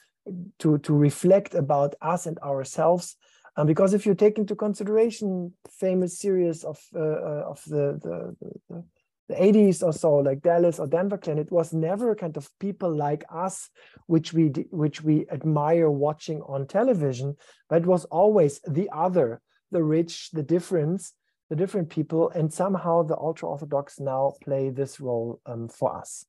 [0.58, 3.16] to, to reflect about us and ourselves?
[3.56, 8.36] Um, because if you take into consideration famous series of uh, uh of the, the,
[8.68, 8.84] the,
[9.28, 12.50] the 80s or so, like Dallas or Denver Clan, it was never a kind of
[12.60, 13.70] people like us,
[14.06, 17.36] which we which we admire watching on television,
[17.68, 19.40] but it was always the other,
[19.76, 21.12] the rich, the difference,
[21.50, 26.24] the different people, and somehow the ultra Orthodox now play this role um, for us.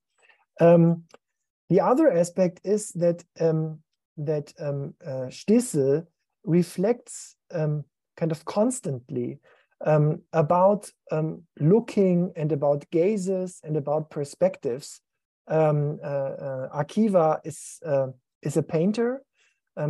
[0.60, 1.04] Um,
[1.70, 3.80] the other aspect is that um,
[4.30, 6.06] that um, uh, Shtisel
[6.44, 7.86] reflects um,
[8.20, 9.40] kind of constantly
[9.86, 15.00] um, about um, looking and about gazes and about perspectives.
[15.48, 18.08] Um, uh, uh, Akiva is uh,
[18.42, 19.24] is a painter,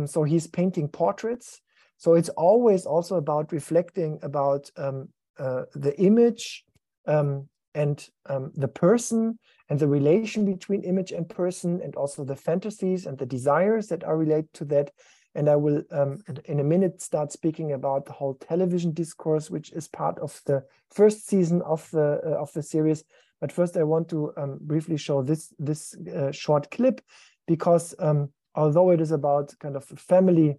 [0.06, 1.60] so he's painting portraits,
[1.98, 5.08] so it's always also about reflecting about um,
[5.38, 6.64] uh, the image
[7.06, 12.36] um, and um, the person and the relation between image and person and also the
[12.36, 14.92] fantasies and the desires that are related to that.
[15.34, 19.72] And I will um, in a minute start speaking about the whole television discourse, which
[19.72, 23.04] is part of the first season of the uh, of the series.
[23.40, 27.00] But first, I want to um, briefly show this this uh, short clip
[27.46, 30.58] because um, although it is about kind of family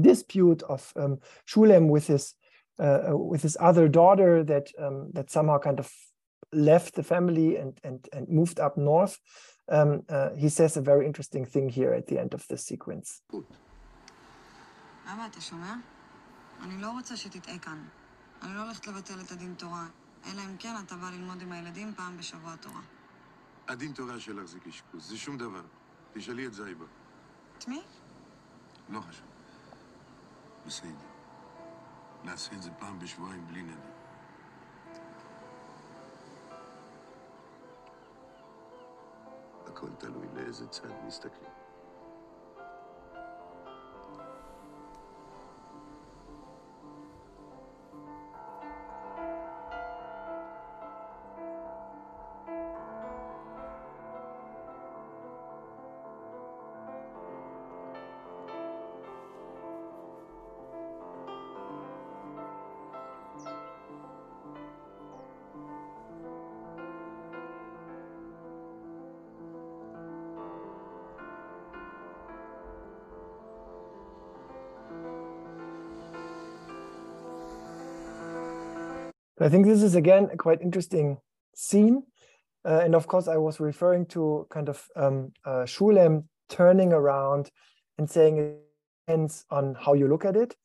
[0.00, 2.34] dispute of um, Shulem with his
[2.78, 5.90] uh, uh, with his other daughter that um, that somehow kind of
[6.52, 9.18] left the family and and and moved up north.
[9.68, 13.22] Um, uh, he says a very interesting thing here at the end of this sequence.
[15.06, 15.74] אבא, אתה שומע?
[16.62, 17.84] אני לא רוצה שתטעה כאן.
[18.42, 19.86] אני לא הולכת לבטל את הדין תורה,
[20.26, 22.80] אלא אם כן אתה בא ללמוד עם הילדים פעם בשבוע תורה.
[23.68, 25.62] הדין תורה שלך זה קשקוש, זה שום דבר.
[26.12, 26.84] תשאלי את זייבה.
[27.58, 27.82] את מי?
[28.88, 29.25] לא חשוב.
[30.67, 31.07] בסדר.
[32.23, 33.91] נעשה את זה פעם בשבועיים בלי נדר.
[39.67, 41.66] הכל תלוי לאיזה צד מסתכלים.
[79.47, 81.19] I think this is again a quite interesting
[81.55, 82.03] scene.
[82.65, 87.49] Uh, and of course, I was referring to kind of um, uh, Shulem turning around
[87.97, 88.57] and saying it
[89.05, 90.57] depends on how you look at it.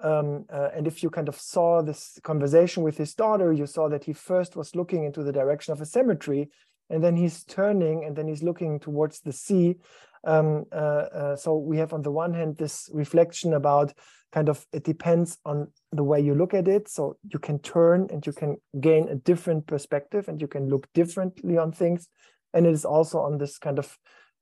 [0.00, 3.88] Um, uh, and if you kind of saw this conversation with his daughter, you saw
[3.88, 6.50] that he first was looking into the direction of a cemetery,
[6.90, 9.76] and then he's turning and then he's looking towards the sea.
[10.24, 13.92] Um, uh, uh, so we have on the one hand this reflection about
[14.32, 16.88] kind of it depends on the way you look at it.
[16.88, 20.88] So you can turn and you can gain a different perspective and you can look
[20.92, 22.08] differently on things.
[22.52, 23.96] And it is also on this kind of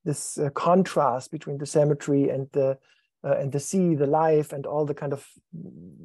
[0.04, 2.78] this uh, contrast between the cemetery and the
[3.24, 5.26] uh, and the sea, the life, and all the kind of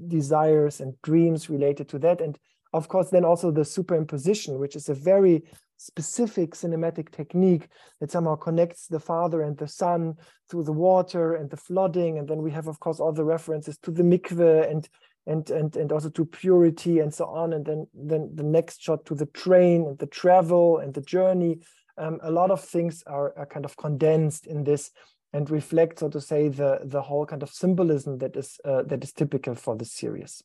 [0.08, 2.22] desires and dreams related to that.
[2.22, 2.38] And
[2.72, 5.44] of course, then also the superimposition, which is a very
[5.80, 7.70] specific cinematic technique
[8.00, 10.16] that somehow connects the father and the son
[10.50, 12.20] through the water and the flooding.
[12.20, 14.88] And then we have, of course, all the references to the mikveh and
[15.26, 17.54] and and and also to purity and so on.
[17.54, 21.60] And then then the next shot to the train and the travel and the journey.
[21.98, 24.92] Um, a lot of things are, are kind of condensed in this
[25.34, 29.04] and reflect, so to say, the the whole kind of symbolism that is uh, that
[29.04, 30.44] is typical for the series.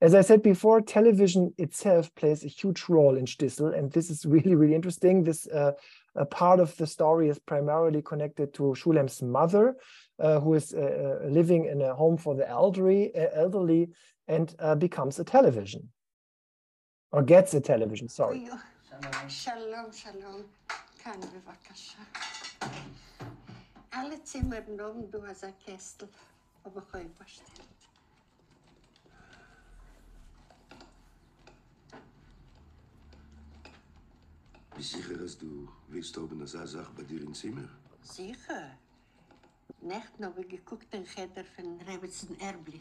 [0.00, 4.24] As I said before, television itself plays a huge role in Shtisel, and this is
[4.34, 5.24] really, really interesting.
[5.24, 5.72] This uh,
[6.30, 9.76] part of the story is primarily connected to Shulem's mother,
[10.20, 10.78] uh, who is uh,
[11.24, 13.90] uh, living in a home for the elderly, uh, elderly
[14.28, 15.88] and uh, becomes a television,
[17.12, 18.48] or gets a television, sorry.
[19.28, 20.44] Shalom, shalom.
[34.80, 37.68] Sicher, dass du willst oben das Sache bei dir im Zimmer?
[38.02, 38.78] Sicher.
[39.80, 42.80] Nicht noch, wir geguckt den Cheder von Rebetzen Erblich.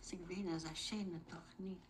[0.00, 1.80] Sie gewähnen als eine schöne doch nicht.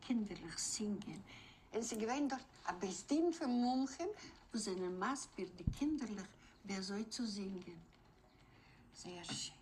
[0.00, 1.24] Kinderlich singen.
[1.72, 4.08] Und sie gewähnen dort ein Bestin von München,
[4.52, 6.28] wo sie einen Maßbild, die kinderlich,
[6.62, 7.80] wer soll zu singen.
[8.94, 9.54] Sehr schön.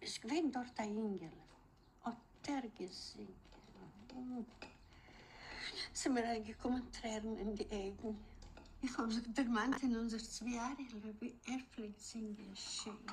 [0.00, 1.32] Es gewähnt dort ein Engel.
[2.04, 3.50] Hat der gesungen.
[4.08, 4.69] sind
[5.92, 8.18] Sembra che contrarne di egni.
[8.80, 13.04] Ik hoop dat de man in onze tweejarig leven erfelijk zingen scheen.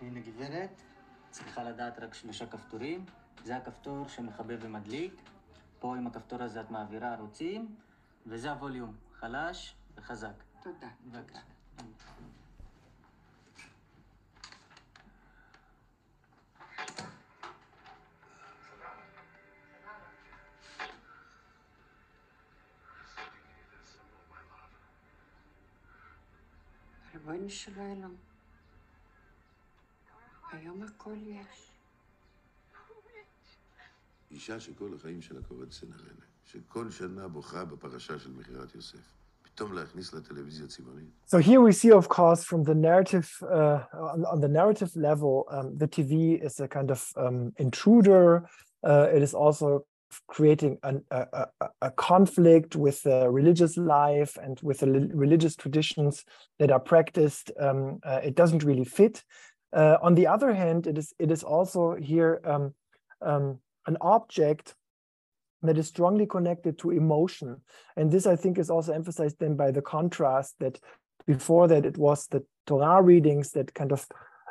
[0.00, 0.82] הנה גברת,
[1.30, 3.04] צריכה לדעת רק שלושה כפתורים.
[3.44, 5.12] זה הכפתור שמחבב ומדליק.
[5.78, 7.74] פה עם הכפתור הזה את מעבירה ערוצים,
[8.26, 10.42] וזה הווליום, חלש וחזק.
[10.62, 10.88] תודה.
[11.06, 11.57] בבקשה.
[27.47, 28.15] ריבונו של עולם,
[30.51, 31.71] היום הכל יש.
[34.31, 39.13] אישה שכל החיים שלה קוראת סנרנה, שכל שנה בוכה בפרשה של מכירת יוסף.
[39.41, 41.09] פתאום להכניס לטלוויזיה צבעונית.
[41.27, 45.45] So here we see, of course, from the narrative, uh, on, on the narrative level,
[45.49, 48.49] um, the TV is a kind of um, intruder.
[48.83, 49.85] Uh, it is also
[50.26, 56.24] creating an, a, a, a, conflict with the religious life and with the religious traditions
[56.58, 57.50] that are practiced.
[57.60, 59.22] Um, uh, it doesn't really fit.
[59.72, 62.74] Uh, on the other hand, it is it is also here um,
[63.20, 64.74] um, an object
[65.62, 67.60] that is strongly connected to emotion,
[67.96, 70.80] and this I think is also emphasized then by the contrast that
[71.26, 74.06] before that it was the Torah readings that kind of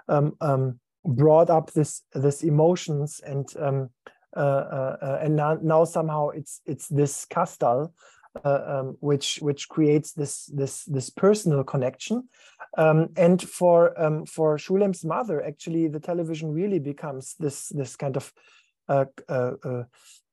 [0.07, 3.89] um, um, brought up this this emotions and um,
[4.37, 7.91] and now, now somehow it's it's this kastal
[8.45, 12.29] um, which which creates this this this personal connection.
[12.77, 18.17] Um, and for um, for Shulem's mother actually the television really becomes this this kind
[18.17, 18.33] of
[18.89, 19.83] uh, uh,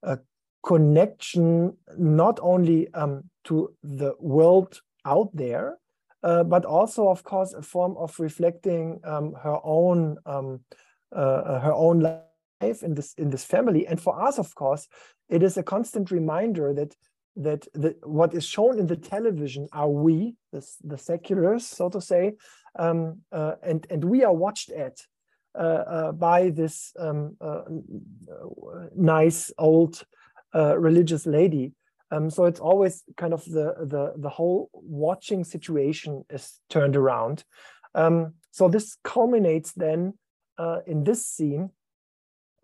[0.02, 0.16] uh,
[0.64, 5.78] connection not only um, to the world out there
[6.22, 10.60] but also of course a form of reflecting um, her own um,
[11.12, 12.22] her own life
[12.60, 14.88] in this in this family and for us of course
[15.28, 16.94] it is a constant reminder that
[17.36, 22.00] that the, what is shown in the television are we, the, the seculars, so to
[22.00, 22.34] say,
[22.78, 25.00] um, uh, and, and we are watched at
[25.56, 27.62] uh, uh, by this um, uh,
[28.96, 30.02] nice old
[30.54, 31.72] uh, religious lady.
[32.10, 37.44] Um, so it's always kind of the, the, the whole watching situation is turned around.
[37.94, 40.14] Um, so this culminates then
[40.58, 41.70] uh, in this scene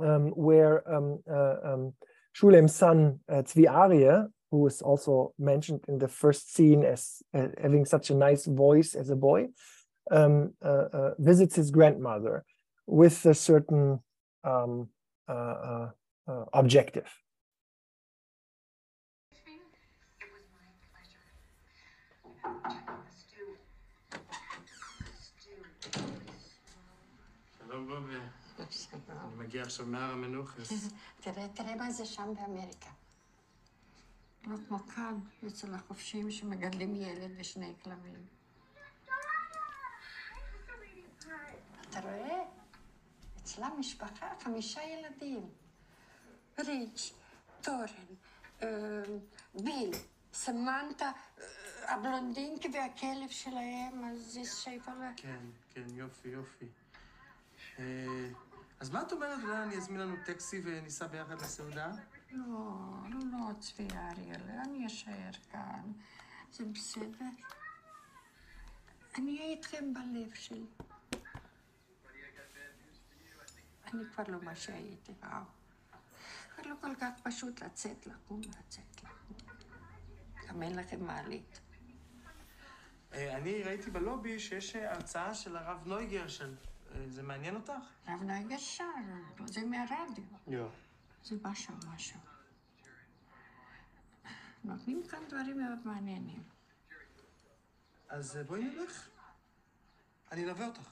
[0.03, 1.93] um, where um, uh, um,
[2.35, 7.49] Shulem's son uh, Zvi Arie, who is also mentioned in the first scene as uh,
[7.61, 9.49] having such a nice voice as a boy,
[10.11, 12.45] um, uh, uh, visits his grandmother
[12.87, 14.01] with a certain
[14.45, 14.89] um,
[15.29, 15.91] uh, uh,
[16.29, 17.09] uh, objective.
[27.69, 27.85] Hello,
[28.93, 29.19] בובי.
[29.21, 30.69] אני מגיע עכשיו מהר המנוחס.
[31.23, 32.91] תראה, תראה מה זה שם באמריקה.
[34.47, 38.27] לא כמו כאן, אצל החופשים שמגדלים ילד ושני כלבים.
[41.91, 42.45] אתה רואה?
[43.43, 45.49] אצלם משפחה, חמישה ילדים.
[46.59, 47.13] ריץ',
[47.61, 47.87] טורן,
[48.63, 48.69] אה,
[49.55, 49.91] ביל,
[50.33, 51.05] סמנטה,
[51.39, 55.13] אה, הבלונדינקי והכלב שלהם, אז זה שייפלה.
[55.17, 55.45] כן,
[55.75, 56.67] כן, יופי, יופי.
[58.81, 61.91] אז מה את אומרת, אולי אני אזמין לנו טקסי וניסע ביחד לסעודה?
[62.31, 62.65] לא,
[63.33, 65.93] לא, צבי אריאל, אני אשאר כאן.
[66.53, 67.25] זה בסדר?
[69.19, 70.67] אני אהיה איתכם בלב שלי.
[73.93, 75.43] אני כבר לא מה שהייתי, וואו.
[76.55, 79.49] כבר לא כל כך פשוט לצאת, לקום, לצאת, לקום.
[80.49, 81.61] גם אין לכם מעלית.
[83.13, 86.55] אה, אני ראיתי בלובי שיש אה, הרצאה של הרב נוי גרשן.
[86.55, 86.70] אה,
[87.09, 87.73] זה מעניין אותך?
[88.09, 88.85] רב נהג ישר,
[89.45, 90.25] זה מהרדיו.
[90.47, 90.69] לא.
[91.25, 92.21] זה משהו, משהו.
[94.65, 96.43] נותנים כאן דברים מאוד מעניינים.
[98.09, 99.09] אז בואי נלך.
[100.33, 100.91] אני אלווה אותך.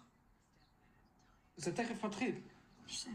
[1.56, 2.40] זה תכף מתחיל.
[2.86, 3.12] בסדר.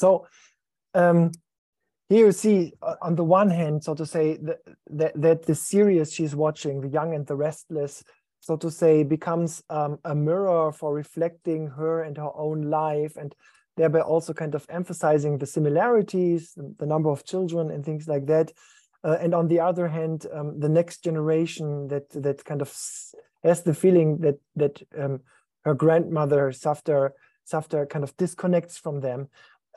[0.00, 0.26] So
[0.94, 1.30] um,
[2.08, 5.54] here you see, uh, on the one hand, so to say, that, that, that the
[5.54, 8.02] series she's watching, The Young and the Restless,
[8.40, 13.34] so to say, becomes um, a mirror for reflecting her and her own life and
[13.76, 18.52] thereby also kind of emphasizing the similarities, the, number of children and things like that.
[19.04, 22.70] Uh, and on the other hand, um, the next generation that that kind of
[23.44, 25.20] has the feeling that that um,
[25.64, 27.10] her grandmother Safta
[27.50, 29.28] Safta kind of disconnects from them.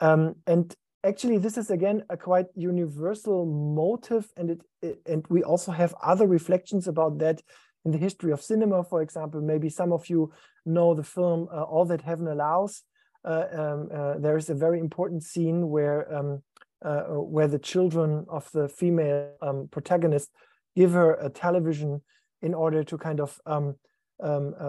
[0.04, 5.42] Um, and actually, this is again a quite universal motive, and it, it and we
[5.42, 7.40] also have other reflections about that
[7.84, 8.84] in the history of cinema.
[8.84, 10.30] For example, maybe some of you
[10.66, 12.82] know the film uh, All That Heaven Allows.
[13.24, 16.42] Uh, um, uh, there is a very important scene where um,
[16.84, 20.30] uh, where the children of the female um, protagonist
[20.76, 22.02] give her a television
[22.42, 23.76] in order to kind of um,
[24.22, 24.64] um, uh,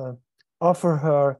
[0.00, 0.12] uh,
[0.60, 1.38] offer her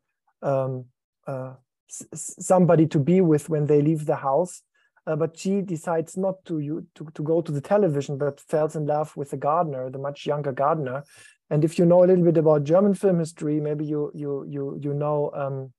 [1.88, 4.62] somebody to be with when they leave the house.
[5.06, 8.74] Uh, but she decides not to, you, to to go to the television, but falls
[8.74, 11.04] in love with the gardener, the much younger gardener.
[11.50, 14.78] And if you know a little bit about German film history, maybe you you you
[14.80, 15.72] you know um,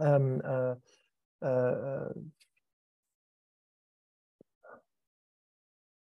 [0.00, 0.74] um, uh,
[1.44, 2.08] uh,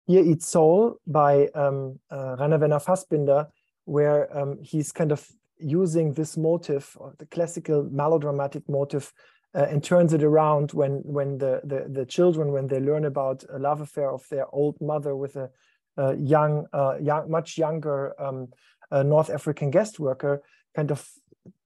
[0.06, 3.48] Fear Eats Soul by um, uh, Rainer Werner Fassbinder,
[3.84, 5.28] where um, he's kind of
[5.60, 9.12] using this motive, or the classical melodramatic motive,
[9.54, 13.44] uh, and turns it around when when the, the the children when they learn about
[13.52, 15.50] a love affair of their old mother with a,
[15.96, 18.48] a young, uh, young, much younger um,
[18.90, 20.42] uh, North African guest worker,
[20.74, 21.08] kind of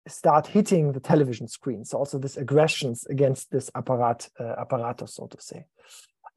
[0.08, 1.86] start hitting the television screen.
[1.86, 5.66] So also this aggressions against this apparat, uh, apparatus, so to say.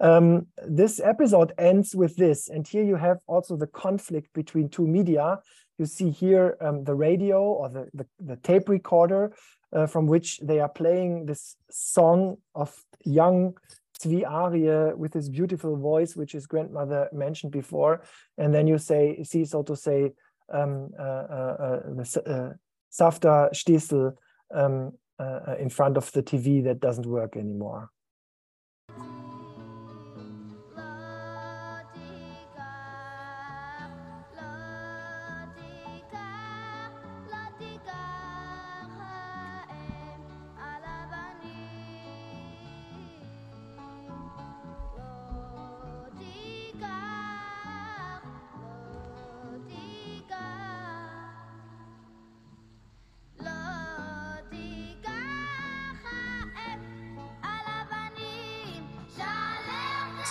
[0.01, 4.87] Um, this episode ends with this, and here you have also the conflict between two
[4.87, 5.39] media.
[5.79, 9.35] You see here um, the radio or the, the, the tape recorder
[9.73, 13.55] uh, from which they are playing this song of young
[14.01, 18.03] Zvi Arie with his beautiful voice, which his grandmother mentioned before,
[18.39, 20.13] and then you say see so to say
[20.53, 22.53] um, uh, uh, uh the uh,
[22.91, 24.15] Safta Shtisel
[24.55, 27.91] um, uh, in front of the TV that doesn't work anymore.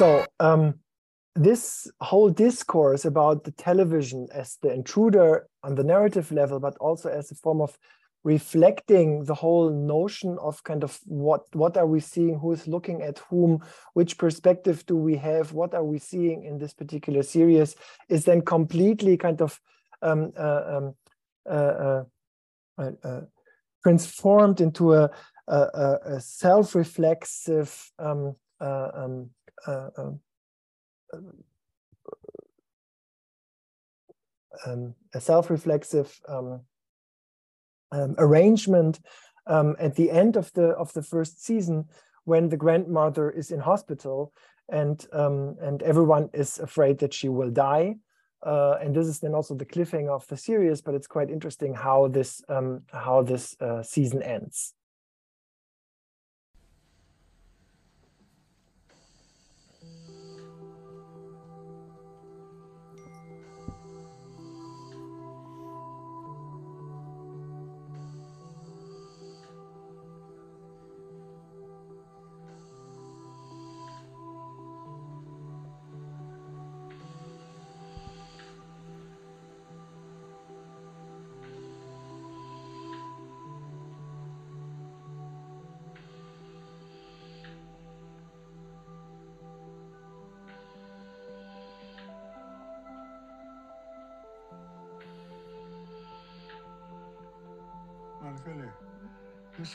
[0.04, 0.80] So um,
[1.34, 7.08] this whole discourse about the television as the intruder on the narrative level, but also
[7.08, 7.78] as a form of
[8.26, 13.02] reflecting the whole notion of kind of what what are we seeing who is looking
[13.02, 13.60] at whom
[13.94, 17.76] which perspective do we have what are we seeing in this particular series
[18.08, 19.60] is then completely kind of
[20.02, 20.96] um, uh, um,
[21.50, 22.04] uh,
[22.78, 23.22] uh, uh
[23.84, 25.10] transformed into a,
[25.48, 28.90] a, a self-reflexive um, uh,
[29.68, 30.20] um,
[34.66, 36.62] um, a self-reflexive um,
[37.92, 39.00] um, arrangement
[39.48, 41.86] um, at the end of the of the first season
[42.26, 44.34] when the grandmother is in hospital
[44.70, 47.96] and um, and everyone is afraid that she will die.
[48.46, 51.74] Uh, and this is then also the cliffhanger of the series, but it's quite interesting
[51.74, 52.42] how this
[52.92, 54.74] how this uh, season ends.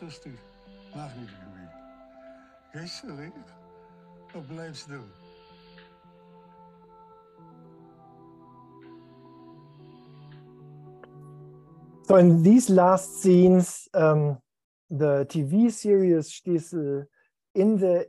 [0.00, 0.32] Lustig,
[0.94, 1.28] mag niet
[4.32, 5.10] wat blijft doen?
[12.06, 14.40] So in these last scenes, um,
[14.88, 17.06] the TV series Shtisel
[17.54, 18.08] in the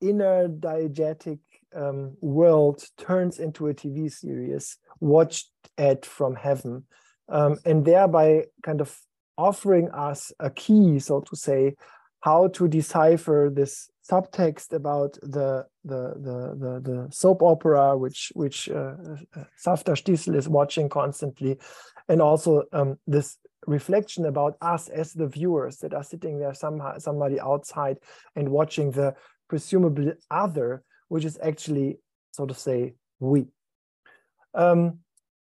[0.00, 1.40] inner diegetic
[1.74, 6.86] um, world turns into a TV series watched at from heaven,
[7.28, 9.05] um, and thereby kind of
[9.38, 11.74] offering us a key, so to say,
[12.20, 18.68] how to decipher this subtext about the the the the, the soap opera which which
[18.68, 18.94] uh,
[19.36, 21.58] uh, Safta Shtisel is watching constantly,
[22.08, 26.98] and also um, this reflection about us as the viewers that are sitting there somehow
[26.98, 27.96] somebody outside
[28.36, 29.14] and watching the
[29.48, 31.98] presumably other, which is actually
[32.32, 33.46] so to say we.
[34.54, 35.00] Um,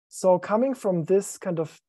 [0.09, 1.79] so coming from this kind of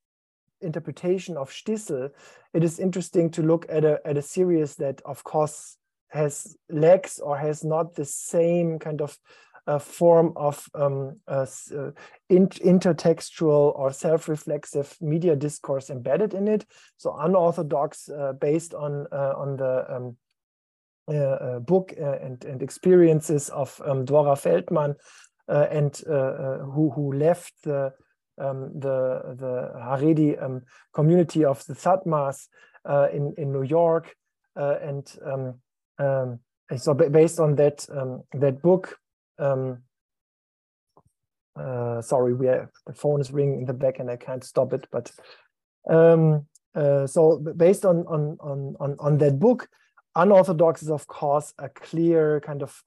[0.61, 2.11] interpretation of Shtisel,
[2.53, 5.77] it is interesting to look at a, at a series that, of course,
[6.09, 9.19] has legs or has not the same kind of
[9.67, 11.45] uh, form of um, uh,
[11.77, 11.91] uh,
[12.31, 16.65] in, intertextual or self-reflexive media discourse embedded in it.
[16.97, 20.17] So unorthodox, uh, based on uh, on the um,
[21.07, 24.95] uh, book and, and experiences of um, Deborah Feldman,
[25.49, 27.93] and who who left the
[28.41, 30.63] um, the the Haredi um,
[30.93, 32.49] community of the Satmars
[32.89, 34.15] uh, in in New York,
[34.57, 35.55] uh, and, um,
[35.99, 36.41] um
[36.77, 38.99] so based on that um, that book.
[39.39, 39.83] Um,
[41.59, 44.73] uh, sorry, we have, the phone is ringing in the back and I can't stop
[44.73, 44.87] it.
[44.93, 45.11] But
[46.79, 49.69] uh, so based on on on on on that book,
[50.15, 52.83] unorthodox is of course a clear kind of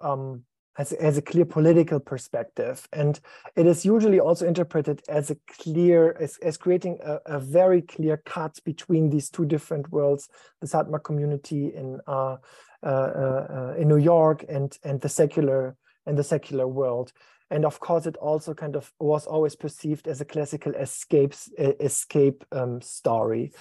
[0.75, 2.87] has, has a clear political perspective.
[2.93, 3.19] And
[3.55, 8.17] it is usually also interpreted as a clear, as, as creating a, a very clear
[8.25, 10.29] cut between these two different worlds,
[10.61, 12.37] the Satmar community in uh,
[12.83, 15.75] uh, uh, in New York and and the secular
[16.07, 17.11] and the secular world.
[17.51, 22.43] And of course, it also kind of was always perceived as a classical escapes escape
[22.51, 23.51] um, story.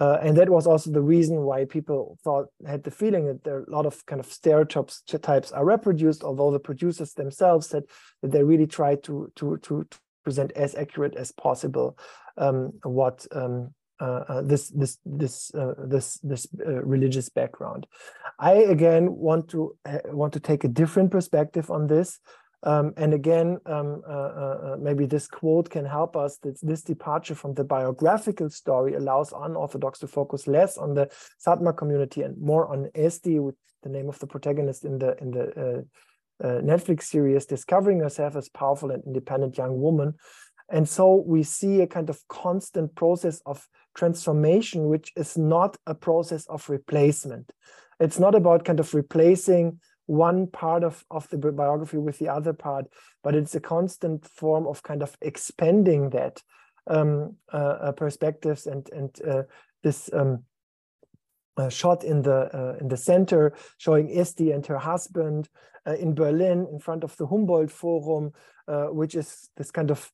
[0.00, 3.56] Uh, and that was also the reason why people thought had the feeling that there
[3.56, 7.82] are a lot of kind of stereotypes types are reproduced, although the producers themselves said
[8.22, 11.98] that they really tried to to to, to present as accurate as possible
[12.36, 17.84] um, what um, uh, uh, this this this uh, this this uh, religious background.
[18.38, 19.76] I again want to
[20.06, 22.20] want to take a different perspective on this,
[22.62, 26.38] um, and again um, uh, maybe this quote can help us.
[26.38, 31.08] That this departure from the biographical story allows unorthodox to focus less on the
[31.44, 35.30] Satmar community and more on Esti, with the name of the protagonist in the in
[35.30, 35.86] the
[36.42, 40.14] Netflix series, discovering herself as powerful and independent young woman.
[40.70, 45.94] And so we see a kind of constant process of transformation, which is not a
[45.94, 47.50] process of replacement.
[47.98, 52.54] It's not about kind of replacing one part of, of the biography with the other
[52.54, 52.86] part,
[53.22, 56.42] but it's a constant form of kind of expanding that
[56.86, 59.42] um, uh, uh, perspectives and and uh,
[59.82, 60.44] this um,
[61.58, 65.50] uh, shot in the uh, in the center showing Esti and her husband
[65.86, 68.32] uh, in Berlin in front of the Humboldt Forum,
[68.66, 70.10] which is this kind of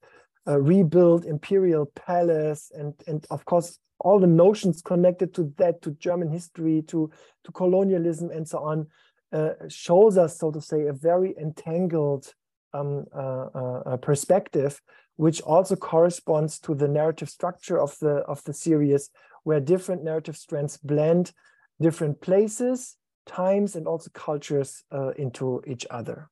[0.46, 6.30] rebuilt imperial palace and and of course all the notions connected to that to german
[6.30, 7.10] history to
[7.44, 8.86] to colonialism and so on
[9.32, 12.32] uh, shows us so to say a very entangled
[12.72, 14.80] um, uh, uh, uh perspective
[15.16, 19.10] which also corresponds to the narrative structure of the of the series
[19.44, 21.32] where different narrative strands blend
[21.80, 22.96] different places
[23.26, 24.84] times and also cultures
[25.16, 26.28] into each other.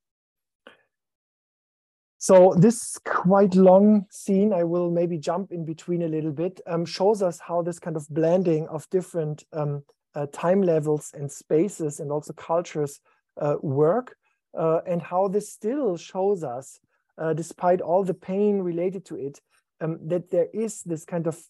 [2.22, 6.84] So this quite long scene, I will maybe jump in between a little bit, um,
[6.84, 9.82] shows us how this kind of blending of different um,
[10.14, 13.00] uh, time levels and spaces and also cultures
[13.40, 14.16] uh, work,
[14.58, 16.78] uh, and how this still shows us,
[17.18, 19.40] uh, despite all the pain related to it,
[19.80, 21.42] um, that there is this kind of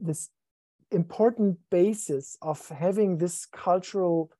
[0.00, 0.28] this
[0.90, 4.30] important basis of having this cultural,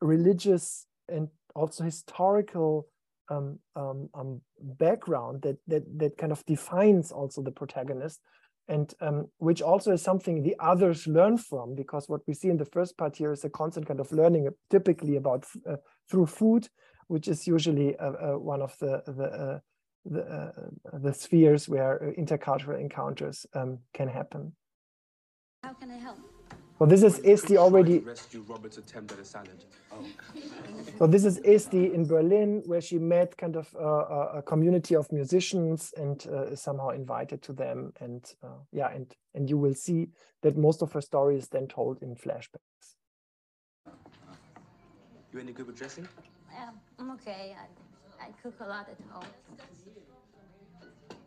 [0.00, 2.86] religious, and also historical
[3.28, 8.20] um, um, um, background that that that kind of defines also the protagonist,
[8.68, 12.56] and um, which also is something the others learn from because what we see in
[12.56, 15.76] the first part here is a constant kind of learning, typically about uh,
[16.10, 16.68] through food,
[17.08, 19.58] which is usually uh, uh, one of the the uh,
[20.04, 24.52] the, uh, the spheres where intercultural encounters um, can happen.
[25.62, 26.18] How can I help?
[26.82, 28.00] So this is Esti already.
[28.00, 29.64] Rescue Robert's attempt at a salad.
[29.92, 30.04] Oh.
[30.98, 35.12] So this is Esti in Berlin, where she met kind of uh, a community of
[35.12, 37.92] musicians and uh, somehow invited to them.
[38.00, 40.08] And uh, yeah, and and you will see
[40.42, 42.96] that most of her story is then told in flashbacks.
[45.32, 46.08] You any good with dressing?
[46.52, 47.54] Yeah, I'm okay.
[48.20, 49.30] I, I cook a lot at home.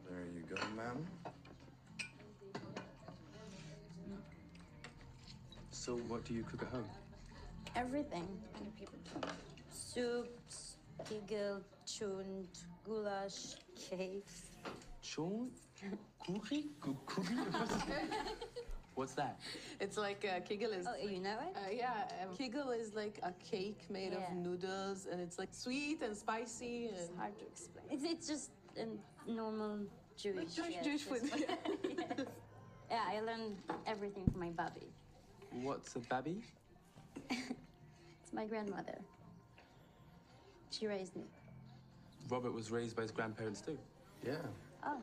[0.10, 1.08] There you go, ma'am.
[5.86, 6.90] So what do you cook at home?
[7.76, 8.28] Everything.
[9.70, 10.78] Soups,
[11.08, 14.46] kigel, chunt, goulash, cakes.
[15.04, 15.52] Chun?
[16.26, 16.72] Cookie?
[16.82, 17.36] Cookie?
[18.96, 19.40] What's that?
[19.80, 20.88] It's like uh, kigel is.
[20.90, 21.56] Oh, you know it?
[21.56, 24.26] Uh, yeah, um, kigel is like a cake made Yeah.
[24.26, 26.96] of noodles, and it's like sweet and spicy and.
[26.98, 27.86] It's hard to explain.
[27.92, 28.88] It's, it's just a
[29.32, 29.82] normal
[30.18, 30.56] Jewish.
[30.56, 31.22] Jewish- yes, Jewish food.
[31.88, 32.26] yes.
[32.90, 34.88] Yeah, I learned everything from my baby.
[35.64, 36.42] What's a babby?
[37.32, 38.98] It's my grandmother.
[40.72, 41.26] She raised me.
[42.28, 43.78] Robert was raised by his grandparents too.
[44.26, 44.34] Yeah.
[44.84, 44.98] Oh,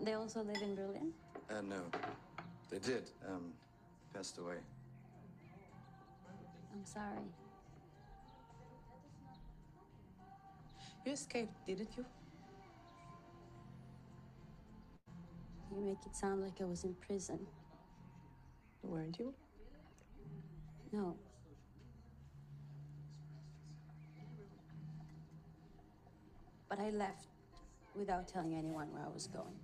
[0.00, 1.12] they also live in Berlin?
[1.50, 1.82] Uh, no.
[2.70, 3.10] They did.
[3.28, 3.52] Um,
[4.14, 4.56] passed away.
[6.72, 7.28] I'm sorry.
[11.04, 12.04] You escaped, didn't you?
[15.70, 17.46] You make it sound like I was in prison.
[18.82, 19.34] Weren't you?
[20.92, 21.16] No.
[26.68, 27.28] But I left
[27.94, 29.58] without telling anyone where I was going.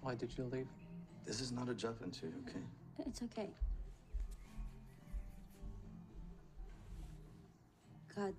[0.00, 0.66] Why did you leave?
[1.24, 2.64] This is not a job interview, okay?
[3.06, 3.50] It's okay.
[8.14, 8.34] God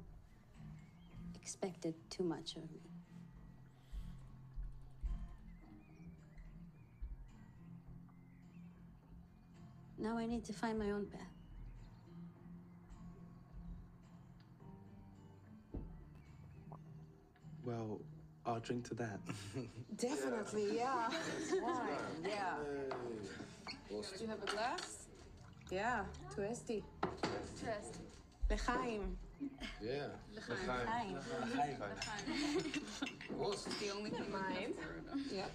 [1.42, 2.93] expected too much of me.
[10.04, 11.22] Now I need to find my own path.
[17.64, 18.02] Well,
[18.46, 19.20] I'll drink to that.
[19.98, 21.10] Definitely, yeah.
[21.64, 21.88] Wine,
[22.22, 22.56] yeah.
[23.90, 25.08] Do you have a glass?
[25.72, 26.04] Yeah,
[26.36, 26.84] to Esti.
[27.02, 28.00] To Esti.
[28.52, 29.18] L'chaim.
[29.82, 30.08] Yeah.
[30.36, 31.18] L'chaim.
[33.40, 33.80] Prost.
[33.80, 34.74] The only mine.
[35.32, 35.46] Yeah.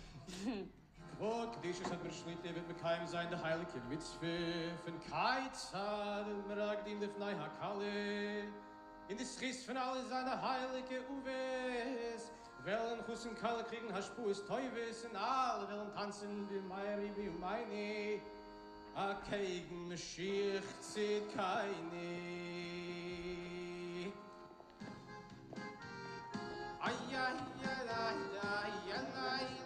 [1.18, 6.46] Vot Kedishus hat mir schnitte wird mir kein sein der heilige Mitzwe von Kaizad und
[6.46, 8.44] mir ragt ihm lifnai hakale.
[9.08, 12.30] In des Schis von alle seine heilige Uwes.
[12.62, 18.20] Wellen Hussen Kalle kriegen Haschpu ist Teuwes in alle Wellen tanzen die Meiri wie meine.
[18.94, 22.12] A keigen Mashiach zit keine.
[26.80, 29.57] Ay ay ay ay ay ay ay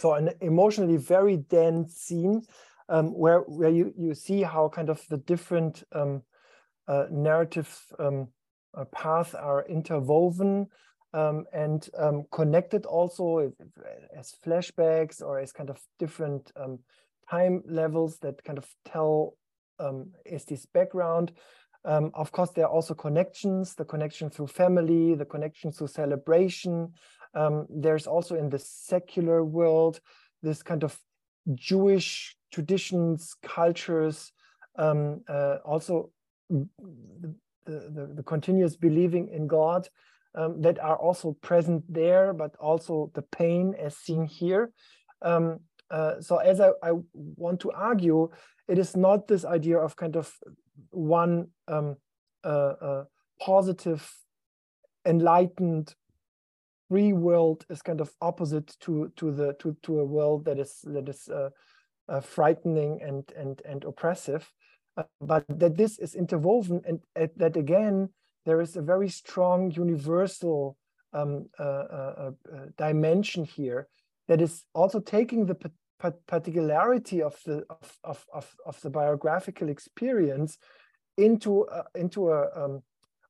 [0.00, 2.42] so an emotionally very dense scene
[2.88, 6.22] um, where where you you see how kind of the different um,
[6.88, 8.28] uh, narrative um,
[8.76, 10.66] uh, paths are interwoven
[11.12, 13.52] um, and um, connected also
[14.16, 16.78] as flashbacks or as kind of different um,
[17.30, 19.36] time levels that kind of tell
[20.26, 21.32] is this background.
[21.84, 26.92] of course, there are also connections, the connection through family, the connection through celebration,
[27.34, 30.00] um, there's also in the secular world
[30.42, 30.98] this kind of
[31.54, 34.32] Jewish traditions, cultures,
[34.76, 36.10] um, uh, also
[36.48, 36.68] the,
[37.66, 39.88] the, the, continuous believing in God
[40.34, 44.72] um, that are also present there, but also the pain as seen here.
[45.22, 45.60] Um,
[45.90, 48.30] uh, so as I, I, want to argue,
[48.68, 50.32] it is not this idea of kind of
[50.90, 51.96] one um,
[52.44, 53.04] uh, uh
[53.40, 54.08] positive,
[55.04, 55.94] enlightened
[56.90, 60.80] free world is kind of opposite to to the to to a world that is
[60.84, 61.50] that is uh,
[62.08, 64.52] uh, frightening and and and oppressive,
[64.96, 67.00] uh, but that this is interwoven and
[67.36, 68.08] that again
[68.44, 70.76] there is a very strong universal
[71.12, 73.88] um, uh, uh, uh, dimension here
[74.26, 75.56] that is also taking the
[76.26, 80.58] particularity of the of, of, of, of the biographical experience
[81.16, 82.82] into into a um,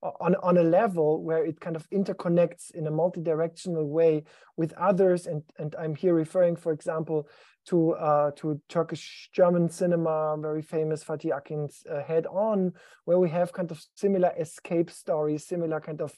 [0.03, 4.25] on, on a level where it kind of interconnects in a multi-directional way
[4.57, 5.27] with others.
[5.27, 7.29] And, and I'm here referring, for example,
[7.67, 12.73] to uh, to Turkish German cinema, very famous Fatih Akin's uh, Head On,
[13.05, 16.13] where we have kind of similar escape stories, similar kind of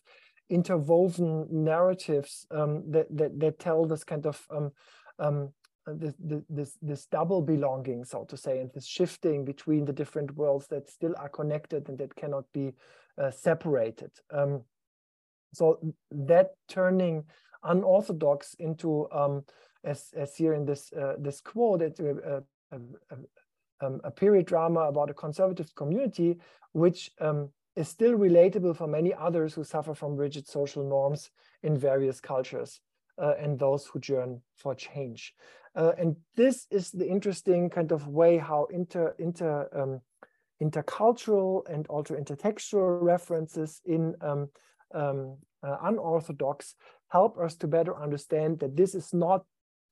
[0.49, 4.71] interwoven narratives um, that, that, that tell this kind of um,
[5.19, 5.53] um,
[5.87, 6.15] this,
[6.49, 10.89] this this double belonging, so to say, and this shifting between the different worlds that
[10.89, 12.73] still are connected and that cannot be
[13.19, 14.11] uh, separated.
[14.31, 14.63] Um,
[15.53, 15.79] so
[16.11, 17.25] that turning
[17.65, 19.45] unorthodox into, um,
[19.85, 22.77] as, as here in this uh, this quote, a, a,
[23.85, 26.39] um, a, period drama about a conservative community,
[26.73, 31.31] which um, is still relatable for many others who suffer from rigid social norms
[31.63, 32.81] in various cultures
[33.21, 35.35] uh, and those who yearn for change.
[35.75, 40.01] Uh, and this is the interesting kind of way how inter, inter um,
[40.63, 44.49] intercultural and also intertextual references in um,
[44.95, 46.75] um, uh, unorthodox
[47.09, 49.45] help us to better understand that this is not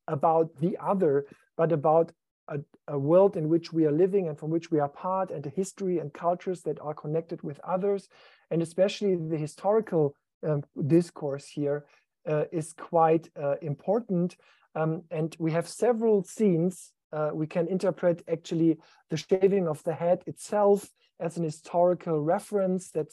[0.08, 2.12] about the other, but about
[2.48, 2.58] a,
[2.88, 5.50] a, world in which we are living and from which we are part, and the
[5.50, 8.08] history and cultures that are connected with others,
[8.50, 10.14] and especially the historical
[10.46, 11.84] um, discourse here
[12.26, 14.36] is quite uh, important.
[14.74, 18.78] Um, and we have several scenes uh, we can interpret actually
[19.10, 23.08] the shaving of the head itself as an historical reference that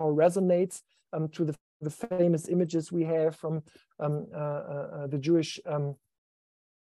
[0.00, 0.82] resonates
[1.12, 3.62] um, to the, the, famous images we have from
[4.00, 5.94] um, uh, uh, uh the Jewish um,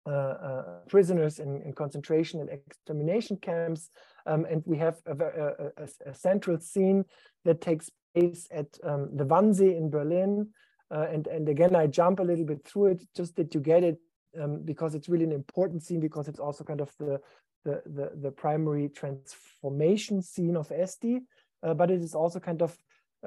[0.06, 3.90] uh, uh, prisoners in, in, concentration and extermination camps.
[4.26, 7.04] Um, and we have a, a, a, a, central scene
[7.44, 10.48] that takes place at um, the Wannsee in Berlin.
[10.92, 13.98] And, and again, I jump a little bit through it just that you get it
[14.40, 17.20] um, because it's really an important scene because it's also kind of the
[17.64, 21.20] the the, the primary transformation scene of Esti,
[21.62, 22.76] uh, but it is also kind of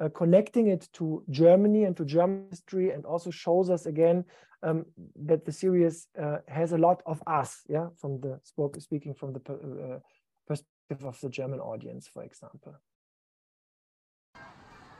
[0.00, 4.24] uh, connecting it to Germany and to German history, and also shows us again
[4.62, 4.84] um,
[5.24, 9.32] that the series uh, has a lot of us, yeah, from the spoke speaking from
[9.32, 9.98] the uh,
[10.46, 12.74] perspective of the German audience, for example.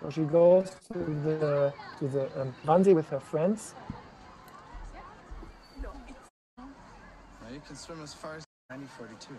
[0.02, 3.74] So she goes to the to the um, Wannsee with her friends,
[7.46, 9.34] Now you can swim as far as 9042.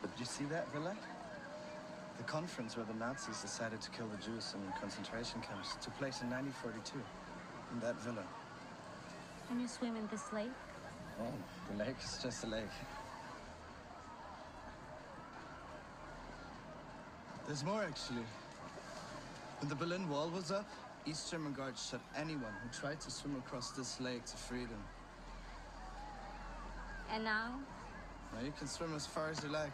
[0.00, 0.96] But did you see that, Villa?
[2.18, 6.22] The conference where the Nazis decided to kill the Jews in concentration camps took place
[6.22, 6.98] in 1942
[7.72, 8.22] in that villa.
[9.48, 10.52] Can you swim in this lake?
[11.20, 11.32] Oh,
[11.70, 12.76] the lake is just a lake.
[17.46, 18.24] There's more actually.
[19.60, 20.68] When the Berlin Wall was up,
[21.06, 24.82] East German guards shot anyone who tried to swim across this lake to freedom.
[27.12, 27.58] And now?
[28.32, 29.72] Now you can swim as far as you like.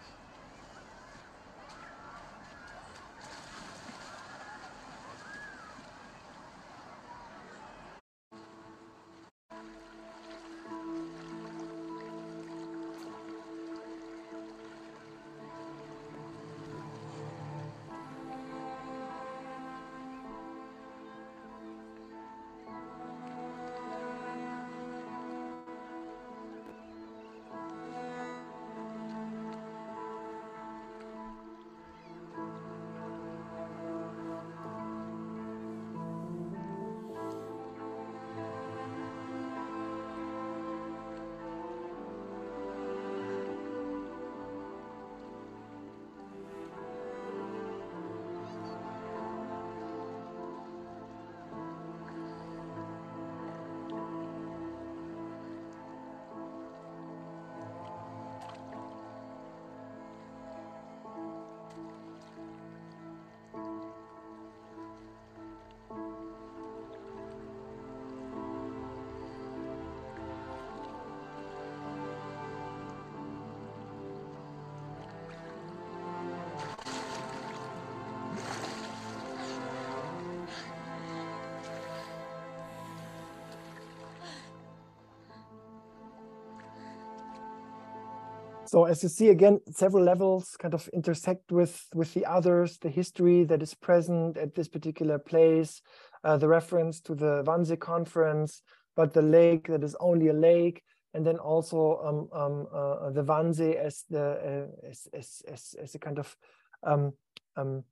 [88.69, 92.91] So as you see again, several levels kind of intersect with with the others, the
[92.91, 95.81] history that is present at this particular place,
[96.23, 98.61] uh, the reference to the Wannsee conference,
[98.95, 100.83] but the lake that is only a lake,
[101.15, 105.95] and then also um, um, uh, the Wannsee as the uh, as, as, as, as
[105.95, 106.37] a kind of
[106.83, 107.15] um,
[107.57, 107.85] um,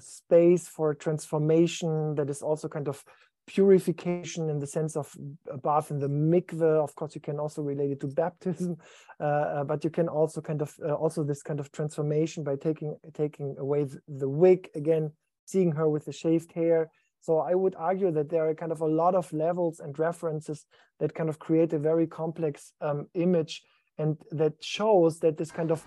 [0.00, 3.02] space for transformation that is also kind of
[3.54, 5.12] purification in the sense of
[5.50, 6.82] a bath in the mikveh.
[6.86, 8.76] Of course, you can also relate it to baptism,
[9.18, 12.56] uh, uh, but you can also kind of uh, also this kind of transformation by
[12.56, 15.10] taking taking away the, the wig again,
[15.46, 16.90] seeing her with the shaved hair.
[17.22, 20.64] So I would argue that there are kind of a lot of levels and references
[21.00, 23.62] that kind of create a very complex um, image
[23.98, 25.84] and that shows that this kind of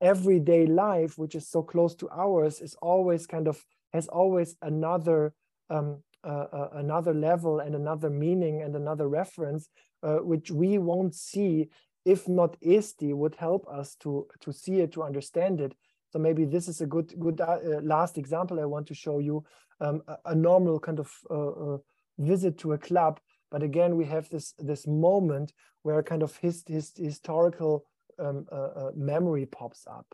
[0.00, 5.32] everyday life, which is so close to ours, is always kind of has always another
[5.70, 9.68] um, uh, uh, another level and another meaning and another reference,
[10.02, 11.68] uh, which we won't see
[12.04, 15.74] if not Esti would help us to to see it, to understand it.
[16.10, 19.44] So maybe this is a good good uh, last example I want to show you.
[19.80, 21.78] Um, a, a, normal kind of uh, uh,
[22.18, 23.18] visit to a club,
[23.50, 25.52] but again we have this this moment
[25.82, 27.84] where a kind of his, his historical
[28.18, 28.46] um,
[28.94, 30.06] memory pops up.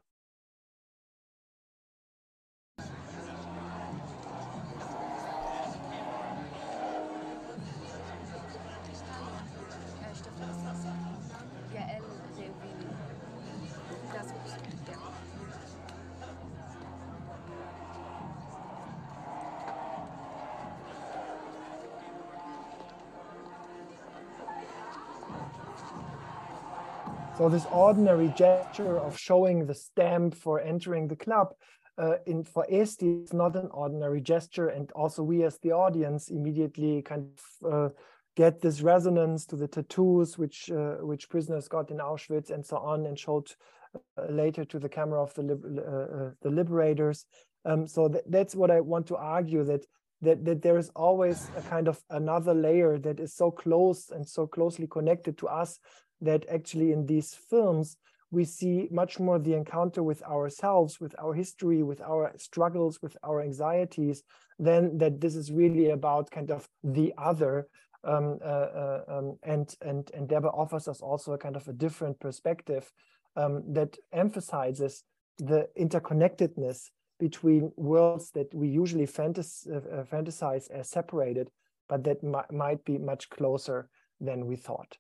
[27.40, 31.54] So this ordinary gesture of showing the stamp for entering the club
[31.96, 36.28] uh, in for Esti is not an ordinary gesture, and also we as the audience
[36.28, 37.30] immediately kind
[37.62, 37.88] of uh,
[38.36, 42.76] get this resonance to the tattoos which uh, which prisoners got in Auschwitz and so
[42.76, 43.50] on, and showed
[43.94, 47.24] uh, later to the camera of the uh, uh, the liberators.
[47.64, 49.86] Um, so th that's what I want to argue that
[50.20, 54.28] that that there is always a kind of another layer that is so close and
[54.28, 55.80] so closely connected to us
[56.20, 57.96] that actually in these films,
[58.30, 63.16] we see much more the encounter with ourselves, with our history, with our struggles, with
[63.24, 64.22] our anxieties,
[64.58, 67.68] than that this is really about kind of the other.
[68.02, 68.46] Um, uh,
[68.82, 72.90] uh, um, and and and thereby offers us also a kind of a different perspective
[73.36, 75.04] um, that emphasizes
[75.36, 81.50] the interconnectedness between worlds that we usually fantas uh, fantasize as separated,
[81.88, 84.96] but that might be much closer than we thought.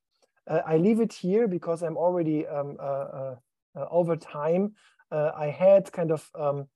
[0.50, 3.34] Uh, I leave it here because I'm already um, uh, uh,
[3.76, 4.74] uh over time.
[5.12, 6.68] I had kind of, um,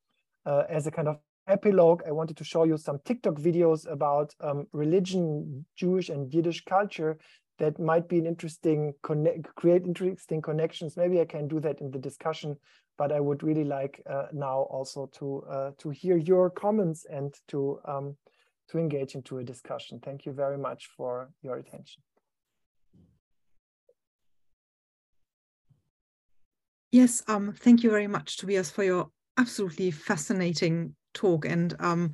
[0.45, 4.67] as a kind of epilogue, I wanted to show you some TikTok videos about um,
[4.73, 7.19] religion, Jewish and Yiddish culture
[7.59, 10.97] that might be an interesting create interesting connections.
[10.97, 12.57] Maybe I can do that in the discussion,
[12.99, 17.35] but I would really like uh, now also to uh, to hear your comments and
[17.49, 18.17] to um,
[18.71, 20.01] to engage into a discussion.
[20.01, 22.03] Thank you very much for your attention.
[26.95, 31.45] Yes, um, thank you very much, Tobias, for your absolutely fascinating talk.
[31.45, 32.13] And um,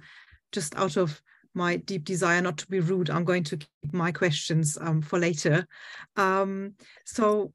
[0.53, 1.21] just out of
[1.53, 5.19] my deep desire not to be rude, I'm going to keep my questions um, for
[5.19, 5.67] later.
[6.17, 7.53] Um, so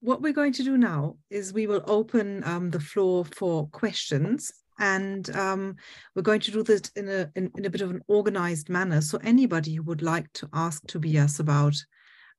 [0.00, 4.52] what we're going to do now is we will open um, the floor for questions
[4.78, 5.76] and um,
[6.14, 9.00] we're going to do this in a, in, in, a bit of an organized manner.
[9.00, 11.74] So anybody who would like to ask Tobias about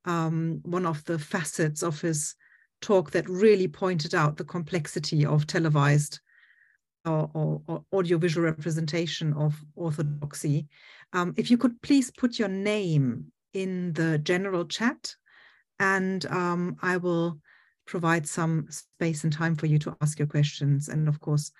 [0.04, 2.36] um, one of the facets of his
[2.80, 6.20] talk that really pointed out the complexity of televised
[7.04, 10.66] or, or, or audiovisual representation of orthodoxy,
[11.12, 15.14] um, if you could please put your name in the general chat
[15.80, 17.40] and um, I will
[17.86, 21.50] provide some space and time for you to ask your questions and of course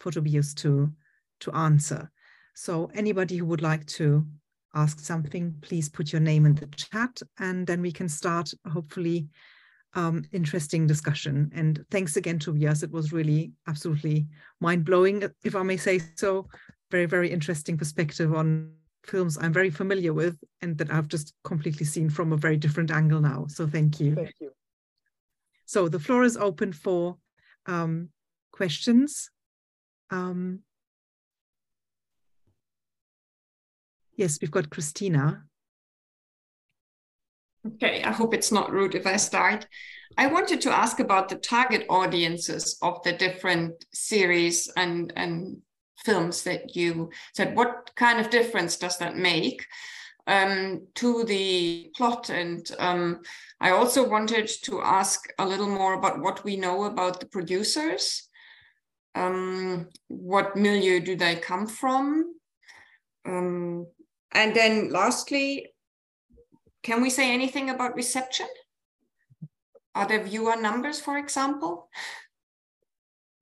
[0.00, 0.92] for Tobias to,
[1.40, 2.10] to answer.
[2.54, 4.26] So anybody who would like to
[4.74, 9.28] ask something, please put your name in the chat and then we can start hopefully
[9.94, 11.50] um, interesting discussion.
[11.54, 12.82] And thanks again, Tobias.
[12.82, 14.26] It was really absolutely
[14.60, 16.48] mind-blowing, if I may say so.
[16.90, 18.72] Very, very interesting perspective on
[19.04, 22.90] films I'm very familiar with and that I've just completely seen from a very different
[22.90, 23.46] angle now.
[23.48, 24.14] So thank you.
[24.14, 24.50] Thank you.
[25.64, 27.16] So the floor is open for
[27.66, 28.10] um,
[28.52, 29.30] questions.
[30.10, 30.60] Um,
[34.14, 35.44] yes, we've got Christina.
[37.66, 39.66] Okay, I hope it's not rude if I start.
[40.16, 45.58] I wanted to ask about the target audiences of the different series and, and
[46.04, 47.56] films that you said.
[47.56, 49.66] What kind of difference does that make?
[50.26, 52.30] um, to the plot.
[52.30, 53.22] And um,
[53.60, 58.28] I also wanted to ask a little more about what we know about the producers.
[59.14, 62.34] Um, what milieu do they come from?
[63.24, 63.86] Um,
[64.32, 65.68] and then lastly,
[66.86, 68.46] can we say anything about reception?
[69.96, 71.88] Are there viewer numbers, for example?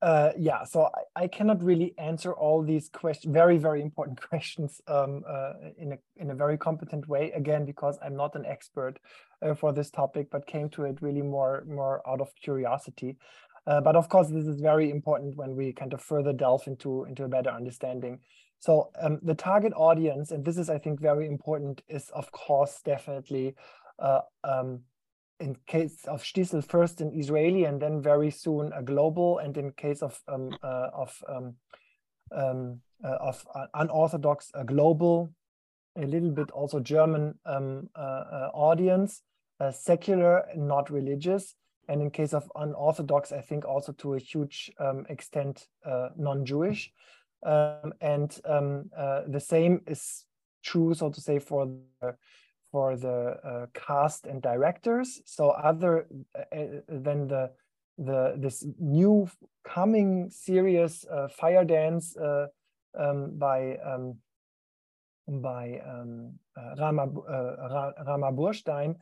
[0.00, 4.80] Uh, yeah, so I, I, cannot really answer all these questions, very, very important questions
[4.88, 8.98] um, uh, in, a, in a very competent way, again, because I'm not an expert
[9.42, 13.16] uh, for this topic, but came to it really more, more out of curiosity.
[13.66, 17.04] Uh, but of course, this is very important when we kind of further delve into,
[17.04, 18.20] into a better understanding.
[18.64, 22.80] So um, the target audience, and this is, I think, very important, is of course
[22.82, 23.56] definitely
[23.98, 24.80] uh, um,
[25.38, 29.72] in case of Shtisel, first an Israeli and then very soon a global, and in
[29.72, 31.56] case of um, uh, of um,
[32.34, 35.30] um, uh, of unorthodox, a global,
[35.98, 39.20] a little bit also German um, uh, uh, audience,
[39.72, 41.54] secular, not religious,
[41.90, 46.90] and in case of unorthodox, I think also to a huge um, extent uh, non-Jewish,
[47.44, 50.24] um, and uh, the same is
[50.62, 52.16] true, so to say, for the
[52.72, 55.22] for the uh, cast and directors.
[55.26, 57.50] So other uh, uh, than the
[57.98, 59.28] the this new
[59.64, 62.46] coming series uh, Fire Dance uh,
[62.98, 64.16] um, by um,
[65.28, 66.32] by um,
[66.78, 67.06] Rama
[68.06, 68.96] Rama Burshtein,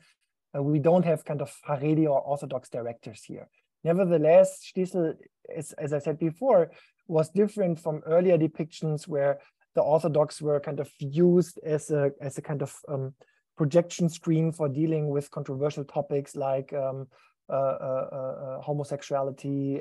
[0.55, 3.49] we don't have kind of Haredi or Orthodox directors here.
[3.84, 5.14] Nevertheless, Shtisel,
[5.57, 6.70] as, as I said before,
[7.09, 9.38] was different from earlier depictions where
[9.74, 13.14] the Orthodox were kind of used as a as a kind of um,
[13.57, 17.07] projection screen for dealing with controversial topics like um,
[17.48, 19.80] uh, uh, uh, homosexuality,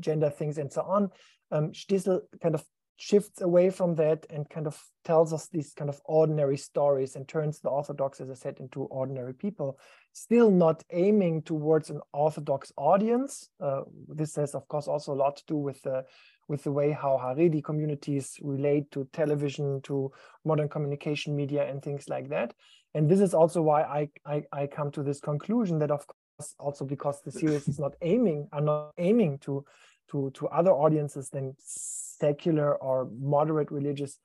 [0.00, 1.10] gender things, and so on.
[1.52, 2.64] Um, Shtisel kind of
[3.00, 7.26] shifts away from that and kind of tells us these kind of ordinary stories and
[7.26, 9.78] turns the Orthodox, as I said, into ordinary people,
[10.12, 13.48] still not aiming towards an Orthodox audience.
[13.58, 16.04] Uh, this has, of course, also a lot to do with the
[16.46, 20.12] with the way how Haredi communities relate to television, to
[20.44, 22.52] modern communication media and things like that.
[22.92, 26.54] And this is also why I, I, I come to this conclusion that of course
[26.58, 29.64] also because the series is not aiming, are not aiming to,
[30.10, 34.18] to, to other audiences than secular or moderate religious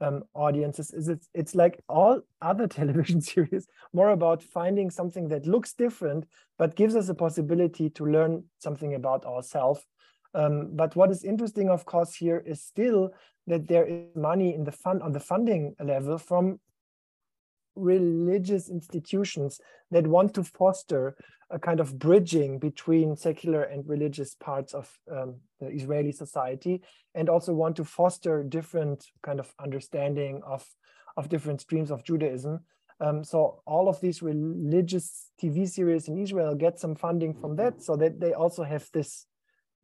[0.00, 0.92] um, audiences.
[0.92, 6.24] Is it's, it's like all other television series more about finding something that looks different
[6.58, 9.84] but gives us a possibility to learn something about ourselves
[10.34, 13.10] um, but what is interesting, of course, here is still
[13.46, 16.60] that there is money in the fund on the funding level from
[17.74, 21.16] religious institutions that want to foster
[21.50, 26.82] a kind of bridging between secular and religious parts of um, the Israeli society,
[27.14, 30.66] and also want to foster different kind of understanding of
[31.16, 32.60] of different streams of Judaism.
[33.00, 37.82] Um, so all of these religious TV series in Israel get some funding from that,
[37.82, 39.26] so that they also have this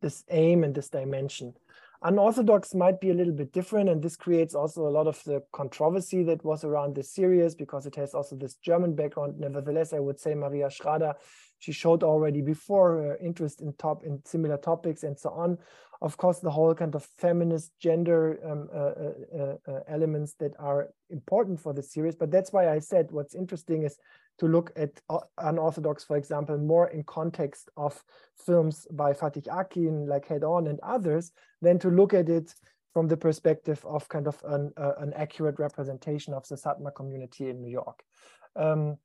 [0.01, 1.53] this aim and this dimension.
[2.01, 5.43] Unorthodox might be a little bit different, and this creates also a lot of the
[5.51, 9.37] controversy that was around this series because it has also this German background.
[9.37, 11.13] Nevertheless, I would say Maria Schrader,
[11.59, 15.57] she showed already before her interest in top in similar topics and so on.
[16.01, 20.91] Of course, the whole kind of feminist gender um, uh, uh, uh, elements that are
[21.09, 22.15] important for the series.
[22.15, 23.97] But that's why I said what's interesting is
[24.39, 25.01] to look at
[25.37, 28.03] unorthodox, for example, more in context of
[28.45, 32.55] films by Fatih Akin, like Head On and others, than to look at it
[32.93, 37.49] from the perspective of kind of an, uh, an accurate representation of the Satmar community
[37.49, 38.03] in New York.
[38.55, 38.97] Um,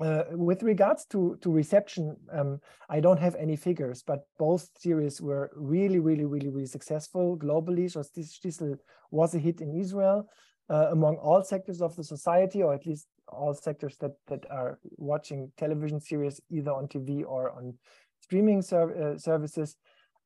[0.00, 2.58] uh, with regards to, to reception, um,
[2.88, 7.90] I don't have any figures, but both series were really, really, really, really successful globally.
[7.90, 8.78] So Shtisel
[9.10, 10.26] was a hit in Israel
[10.70, 14.78] uh, among all sectors of the society, or at least all sectors that that are
[14.96, 17.74] watching television series either on TV or on
[18.20, 19.76] streaming ser uh, services.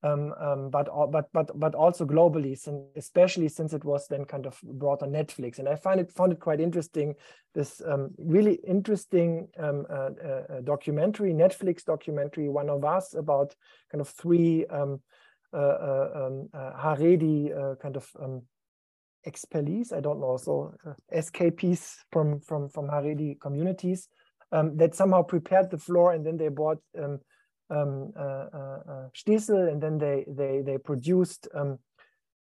[0.02, 2.52] Um, um, but but but but also globally,
[2.94, 6.32] especially since it was then kind of brought on Netflix, and I find it found
[6.32, 7.14] it quite interesting.
[7.54, 13.54] This um, really interesting um, uh, uh, documentary, Netflix documentary, One of Us, about
[13.90, 15.00] kind of three um,
[15.54, 18.10] uh, uh, um, uh, Haredi kind of
[19.26, 24.08] expellees, I don't know, so uh, escapees from from from Haredi communities
[24.52, 27.18] um, that somehow prepared the floor, and then they bought um,
[27.70, 31.78] um, uh, uh, uh Shtisel, and then they they they produced um,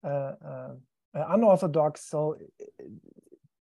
[0.04, 0.74] uh, uh,
[1.14, 2.08] unorthodox.
[2.08, 2.92] So it,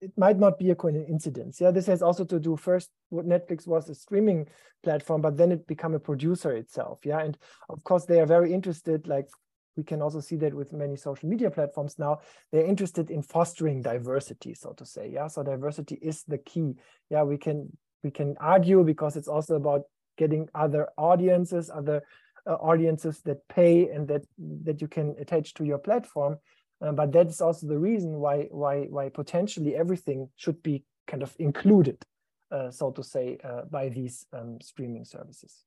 [0.01, 1.61] it, might not be a coincidence.
[1.61, 2.89] Yeah, this has also to do first.
[3.09, 4.47] What Netflix was a streaming
[4.83, 6.99] platform, but then it became a producer itself.
[7.05, 7.37] Yeah, and
[7.69, 9.27] of course they are very interested, like
[9.75, 12.19] we can also see that with many social media platforms now
[12.51, 15.27] they're interested in fostering diversity so to say yeah?
[15.27, 16.75] So diversity is the key.
[17.09, 19.83] Yeah we can we can argue because it's also about
[20.17, 22.03] getting other audiences other
[22.45, 26.37] uh, audiences that pay and that that you can attach to your platform.
[26.81, 31.23] Uh, but that is also the reason why why why potentially everything should be kind
[31.23, 32.03] of included
[32.51, 35.63] uh, so to say uh, by these um, streaming services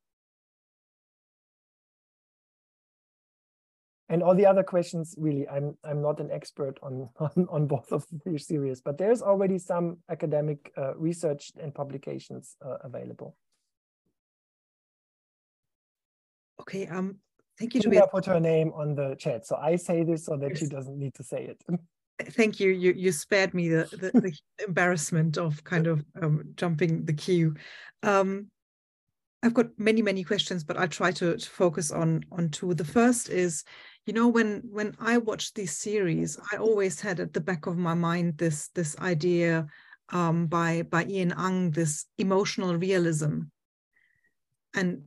[4.09, 7.93] and all the other questions really i'm i'm not an expert on on, on both
[7.93, 13.37] of these series but there's already some academic uh, research and publications uh, available.
[16.61, 17.17] Okay um
[17.59, 20.51] thank you Julia put her name on the chat so i say this so that
[20.51, 20.59] yes.
[20.59, 21.63] she doesn't need to say it.
[22.19, 22.71] Thank you.
[22.71, 24.33] You you spared me the the, the
[24.67, 27.55] embarrassment of kind of um, jumping the queue.
[28.03, 28.51] Um
[29.43, 32.75] I've got many, many questions, but I'll try to, to, focus on on two.
[32.75, 33.65] The first is,
[34.07, 37.77] you know, when when I watched these series, I always had at the back of
[37.77, 39.67] my mind this this idea
[40.11, 43.41] um, by by Ien Ang this emotional realism,
[44.75, 45.03] and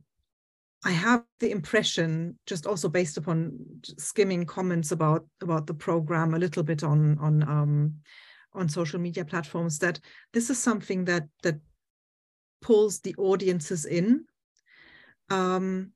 [0.84, 3.58] I have the impression, just also based upon
[3.98, 7.94] skimming comments about about the program, a little bit on on um,
[8.52, 9.98] on social media platforms, that
[10.34, 11.58] this is something that that
[12.60, 14.26] pulls the audiences in.
[15.30, 15.92] Um,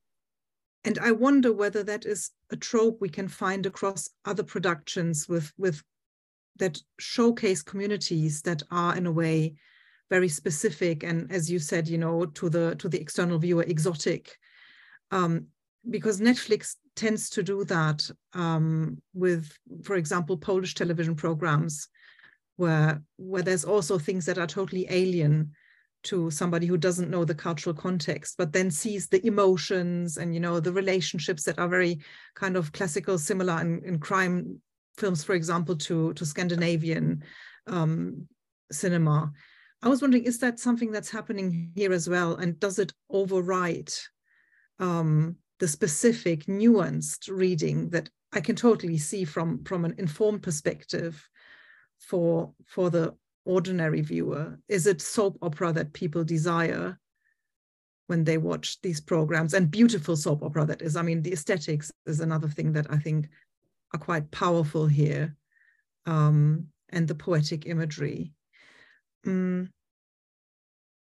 [0.85, 5.52] and I wonder whether that is a trope we can find across other productions with
[5.56, 5.82] with
[6.59, 9.55] that showcase communities that are in a way
[10.11, 14.39] very specific and as you said you know to the to the external viewer exotic.
[15.11, 15.47] Um,
[15.90, 19.52] because netflix tends to do that um, with
[19.82, 21.89] for example polish television programs
[22.56, 25.52] where where there's also things that are totally alien
[26.05, 30.40] to somebody who doesn't know the cultural context but then sees the emotions and you
[30.40, 31.98] know the relationships that are very
[32.35, 34.60] kind of classical similar in, in crime
[34.97, 37.22] films for example to to scandinavian
[37.66, 38.28] um,
[38.70, 39.32] cinema.
[39.82, 42.36] I was wondering is that something that's happening here as well?
[42.36, 43.98] And does it overwrite
[44.78, 51.28] um, the specific nuanced reading that i can totally see from from an informed perspective
[52.01, 53.14] for for the
[53.45, 54.59] ordinary viewer?
[54.69, 56.99] Is it soap opera that people desire
[58.07, 59.55] when they watch these programs?
[59.55, 60.97] And beautiful soap opera, that is.
[60.97, 63.29] I mean, the aesthetics is another thing that I think
[63.93, 65.37] are quite powerful here,
[66.07, 68.33] um, and the poetic imagery.
[69.27, 69.69] Mm.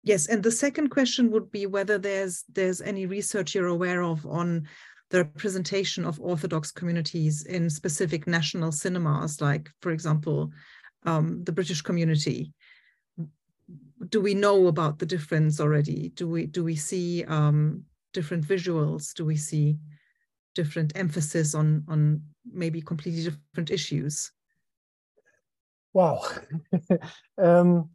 [0.02, 4.26] Yes, and the second question would be whether there's there's any research you're aware of
[4.26, 4.68] on
[5.10, 10.50] the representation of Orthodox communities in specific national cinemas, like, for example,
[11.04, 12.52] um, the British community.
[14.08, 16.10] Do we know about the difference already?
[16.10, 19.14] Do we do we see um, different visuals?
[19.14, 19.78] Do we see
[20.54, 24.30] different emphasis on on maybe completely different issues?
[25.92, 26.22] Wow.
[27.38, 27.90] um,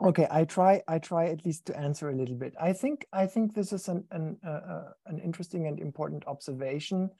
[0.00, 0.80] Okay, I try.
[0.86, 2.54] I try at least to answer a little bit.
[2.60, 3.06] I think.
[3.12, 7.10] I think this is an an uh, uh, an interesting and important observation,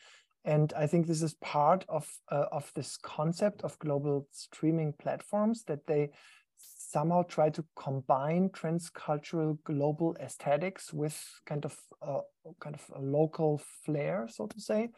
[0.49, 5.65] and I think this is part of uh, of this concept of global streaming platforms
[5.65, 6.11] that they
[6.57, 12.23] somehow try to combine transcultural global aesthetics with kind of uh,
[12.61, 14.89] kind of a local flair, so to say,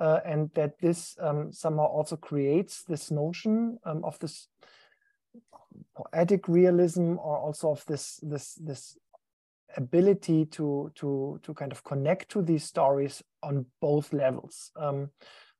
[0.00, 4.48] uh, and that this um, somehow also creates this notion um, of this
[5.94, 8.98] poetic realism or also of this this this
[9.76, 14.70] ability to to to kind of connect to these stories on both levels.
[14.76, 15.10] Um,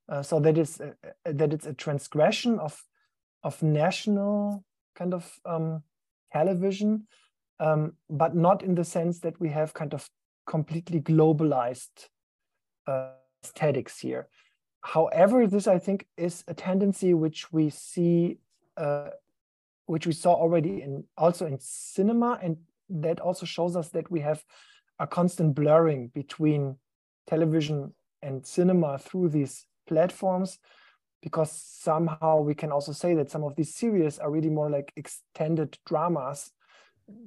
[0.08, 0.92] uh, so that is uh,
[1.24, 2.82] that it's a transgression of
[3.42, 4.64] of national
[4.96, 5.82] kind of um,
[6.32, 7.06] television
[7.60, 10.08] um, but not in the sense that we have kind of
[10.46, 12.08] completely globalized
[12.86, 13.10] uh,
[13.44, 14.28] aesthetics here.
[14.80, 18.38] However this i think is a tendency which we see
[18.76, 19.10] uh,
[19.86, 22.56] which we saw already in also in cinema and
[22.88, 24.44] that also shows us that we have
[24.98, 26.76] a constant blurring between
[27.28, 27.92] television
[28.22, 30.58] and cinema through these platforms
[31.22, 34.92] because somehow we can also say that some of these series are really more like
[34.96, 36.52] extended dramas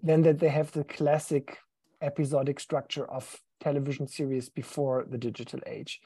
[0.04, 1.58] than that they have the classic
[2.02, 6.00] episodic structure of television series before the digital age.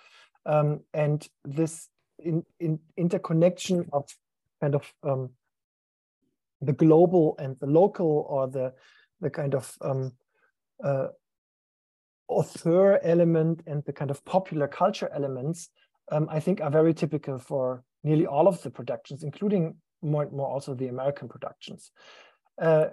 [0.46, 1.90] Um, and this
[2.20, 4.06] in, in interconnection of
[4.62, 5.30] kind of um,
[6.62, 8.74] the global and the local or the
[9.22, 10.12] the kind of um,
[10.84, 11.08] uh,
[12.28, 15.70] author element and the kind of popular culture elements,
[16.12, 20.32] um, I think are very typical for nearly all of the productions, including more and
[20.32, 21.92] more also the American productions.
[22.62, 22.86] Uh,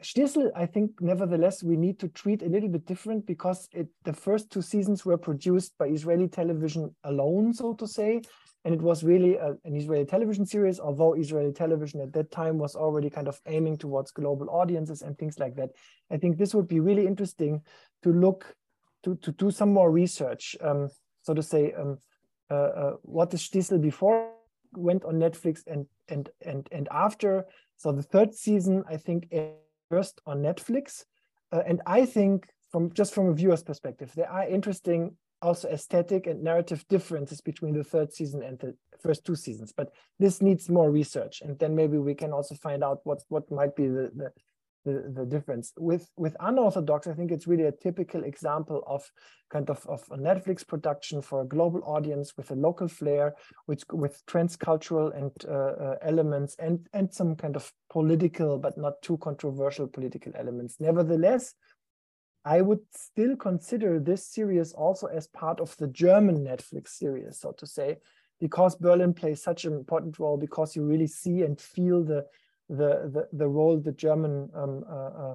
[0.57, 4.51] I think, nevertheless, we need to treat a little bit different because it, the first
[4.51, 8.23] two seasons were produced by Israeli television alone, so to say,
[8.65, 12.59] and it was really a, an Israeli television series, although Israeli television at that time
[12.59, 15.71] was already kind of aiming towards global audiences and things like that.
[16.11, 17.63] I think this would be really interesting
[18.03, 18.55] to look,
[19.05, 20.89] to, to do some more research, um,
[21.23, 21.99] so to say, um,
[22.51, 24.31] uh, uh, what is Shtisel before
[24.75, 27.45] went on Netflix and, and, and, and after.
[27.77, 29.29] So the third season, I think,
[29.91, 31.05] first on Netflix.
[31.51, 36.27] Uh, and I think from just from a viewer's perspective, there are interesting also aesthetic
[36.27, 39.73] and narrative differences between the third season and the first two seasons.
[39.77, 43.51] But this needs more research, and then maybe we can also find out what what
[43.51, 44.33] might be the the,
[44.85, 45.73] the, the difference.
[45.79, 49.09] With with unorthodox, I think it's really a typical example of
[49.51, 53.35] kind of, of a Netflix production for a global audience with a local flair,
[53.67, 59.01] which with transcultural and uh, uh, elements and and some kind of political but not
[59.03, 60.77] too controversial political elements.
[60.81, 61.55] Nevertheless,
[62.45, 67.53] I would still consider this series also as part of the German Netflix series, so
[67.53, 67.99] to say,
[68.41, 72.27] because Berlin plays such an important role, because you really see and feel the
[72.77, 75.35] the the, the role the German um, uh, uh,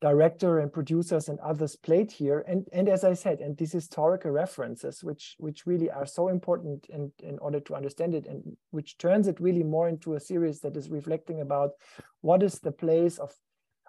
[0.00, 2.44] director and producers and others played here.
[2.46, 6.86] And and as I said, and these historical references, which which really are so important
[6.88, 10.60] in in order to understand it, and which turns it really more into a series
[10.60, 11.70] that is reflecting about
[12.20, 13.32] what is the place of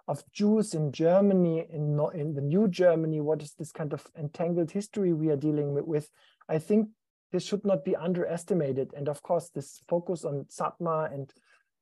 [0.08, 4.72] of Jews in Germany, in, in the new Germany, what is this kind of entangled
[4.72, 6.10] history we are dealing with?
[6.50, 6.90] I think
[7.32, 8.92] this should not be underestimated.
[8.98, 11.32] And of course, this focus on Satmar and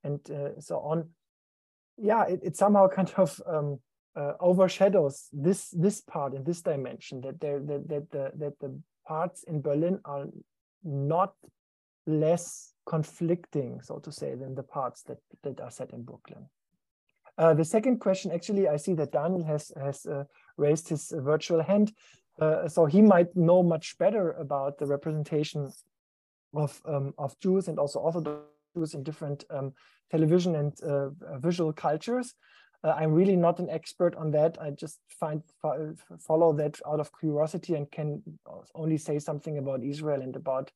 [0.04, 1.10] and uh, so on,
[1.96, 3.80] yeah, it, it somehow kind of um,
[4.16, 8.80] uh, overshadows this this part in this dimension that there that that the that the
[9.06, 10.26] parts in Berlin are
[10.84, 11.34] not
[12.06, 16.48] less conflicting, so to say, than the parts that that are set in Brooklyn.
[17.38, 20.24] Uh, the second question, actually, I see that Daniel has, has uh,
[20.56, 21.92] raised his virtual hand.
[22.40, 25.70] Uh, so he might know much better about the representation
[26.52, 28.42] of, um, of Jews and also Orthodox
[28.94, 29.72] In different um,
[30.10, 32.34] television and uh, visual cultures.
[32.84, 34.56] I'm really not an expert on that.
[34.60, 35.42] I just find
[36.20, 38.22] follow that out of curiosity and can
[38.74, 40.70] only say something about Israel and about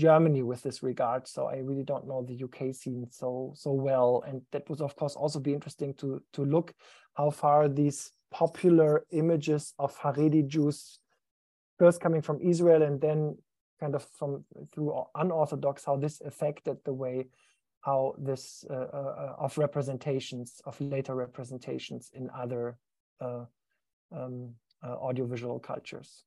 [0.00, 1.28] Germany with this regard.
[1.28, 4.96] So I really don't know the UK scene so so well, and that would of
[4.96, 6.72] course also be interesting to to look
[7.14, 10.98] how far these popular images of Haredi Jews,
[11.78, 13.36] first coming from Israel and then
[13.82, 17.26] kind of from through unorthodox, how this affected the way
[17.82, 22.78] how this uh, uh, of representations of later representations in other
[23.20, 23.44] uh,
[24.12, 24.54] um,
[24.84, 26.22] uh, audiovisual cultures.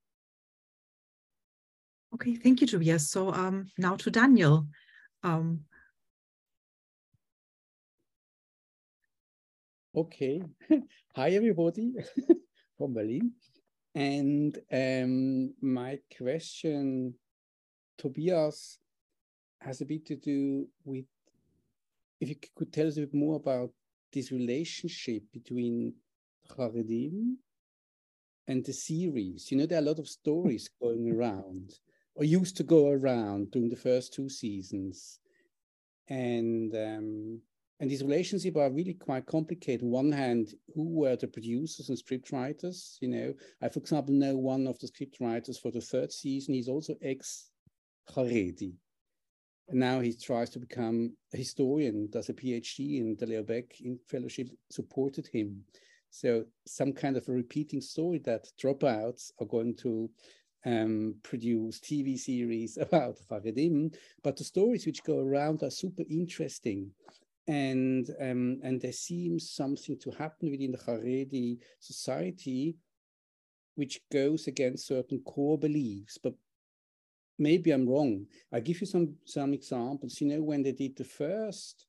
[2.13, 3.09] Okay, thank you, Tobias.
[3.09, 4.67] So um, now to Daniel.
[5.23, 5.61] Um,
[9.95, 10.41] okay.
[11.15, 11.93] Hi, everybody
[12.77, 13.31] from Berlin.
[13.95, 17.13] And um, my question,
[17.97, 18.79] Tobias,
[19.61, 21.05] has a bit to do with
[22.21, 23.71] if you could tell us a bit more about
[24.13, 25.93] this relationship between
[26.49, 27.35] Haredim
[28.47, 29.51] and the series.
[29.51, 31.73] You know, there are a lot of stories going around
[32.15, 35.19] or used to go around during the first two seasons.
[36.07, 37.41] And um,
[37.79, 39.81] and these relationships are really quite complicated.
[39.81, 42.97] On one hand, who were the producers and script writers?
[43.01, 46.53] You know, I, for example, know one of the script writers for the third season.
[46.53, 47.49] He's also ex
[48.13, 48.73] Haredi.
[49.67, 53.73] And now he tries to become a historian, does a PhD, and the Leo Baeck
[54.07, 55.63] Fellowship supported him.
[56.11, 60.09] So some kind of a repeating story that dropouts are going to
[60.65, 66.91] um, produce TV series about Haredim, but the stories which go around are super interesting.
[67.47, 72.75] And, um, and there seems something to happen within the Haredi society
[73.75, 76.33] which goes against certain core beliefs, but
[77.37, 78.25] maybe I'm wrong.
[78.51, 80.19] I'll give you some, some examples.
[80.21, 81.87] You know, when they did the first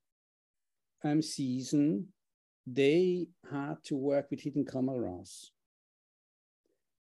[1.04, 2.08] um, season,
[2.66, 5.52] they had to work with hidden cameras.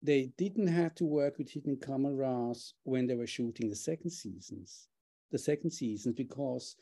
[0.01, 4.87] They didn't have to work with hidden cameras when they were shooting the second seasons,
[5.31, 6.75] the second seasons, because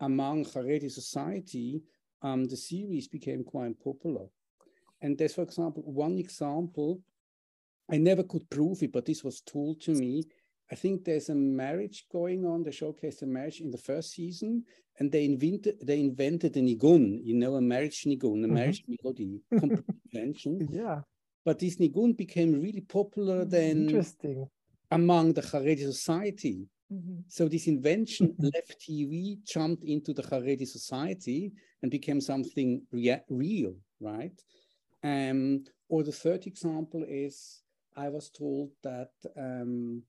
[0.00, 1.82] among Haredi society,
[2.22, 4.26] um, the series became quite popular.
[5.02, 7.00] And there's, for example, one example,
[7.90, 10.24] I never could prove it, but this was told to me.
[10.70, 12.62] I think there's a marriage going on.
[12.62, 14.64] They showcased a marriage in the first season,
[14.98, 18.86] and they invented they invented a nigun, you know, a marriage nigun, a marriage mm
[18.86, 18.96] -hmm.
[19.02, 19.42] melody,
[20.12, 20.68] invention.
[20.72, 21.02] yeah.
[21.44, 24.48] But this nigun became really popular then Interesting.
[24.88, 26.68] among the Haredi society.
[26.90, 27.24] Mm -hmm.
[27.28, 29.12] So this invention left TV,
[29.54, 34.44] jumped into the Haredi society, and became something rea real, right?
[35.02, 37.64] Um, or the third example is
[37.96, 40.02] I was told that um,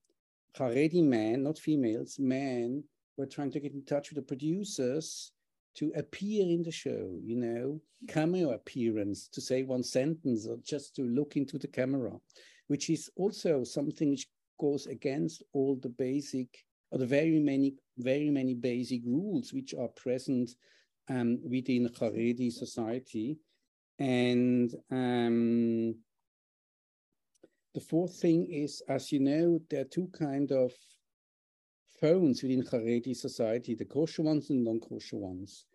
[0.57, 2.83] Haredi men, not females, men
[3.17, 5.31] were trying to get in touch with the producers
[5.75, 10.95] to appear in the show, you know, cameo appearance, to say one sentence or just
[10.95, 12.11] to look into the camera,
[12.67, 14.27] which is also something which
[14.59, 16.47] goes against all the basic
[16.91, 20.51] or the very many, very many basic rules which are present
[21.09, 23.37] um, within Haredi society.
[23.99, 25.95] And um,
[27.75, 30.71] the fourth thing is, as you know, there are two kind of
[31.99, 35.65] phones within Haredi society, the kosher ones and non-kosher ones.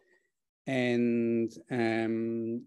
[0.67, 2.65] And um,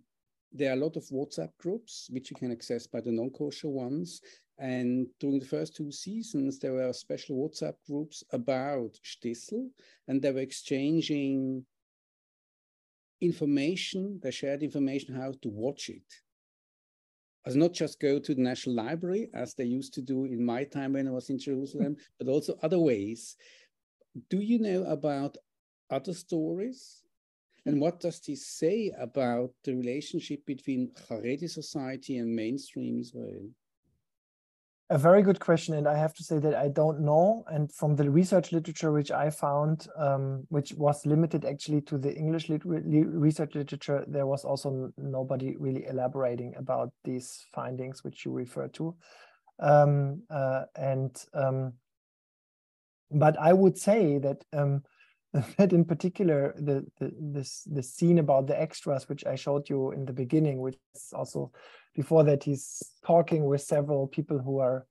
[0.52, 4.22] there are a lot of WhatsApp groups, which you can access by the non-kosher ones.
[4.60, 9.68] And during the first two seasons, there were special WhatsApp groups about Shtisel,
[10.08, 11.66] and they were exchanging
[13.20, 16.23] information, they shared information how to watch it.
[17.46, 20.64] As not just go to the National Library, as they used to do in my
[20.64, 23.36] time when I was in Jerusalem, but also other ways.
[24.30, 25.38] Do you know about
[25.90, 27.04] other stories?
[27.66, 33.50] And what does this say about the relationship between Haredi society and mainstream Israel?
[34.90, 37.46] A very good question, and I have to say that I don't know.
[37.48, 42.14] And from the research literature which I found, um, which was limited actually to the
[42.14, 48.34] English lit research literature, there was also nobody really elaborating about these findings which you
[48.34, 48.96] refer to.
[49.60, 51.74] Um, uh, and um,
[53.10, 54.84] but I would say that um,
[55.58, 59.92] that in particular the, the this the scene about the extras which I showed you
[59.92, 61.52] in the beginning, which is also
[61.96, 64.86] before that he's talking with several people who are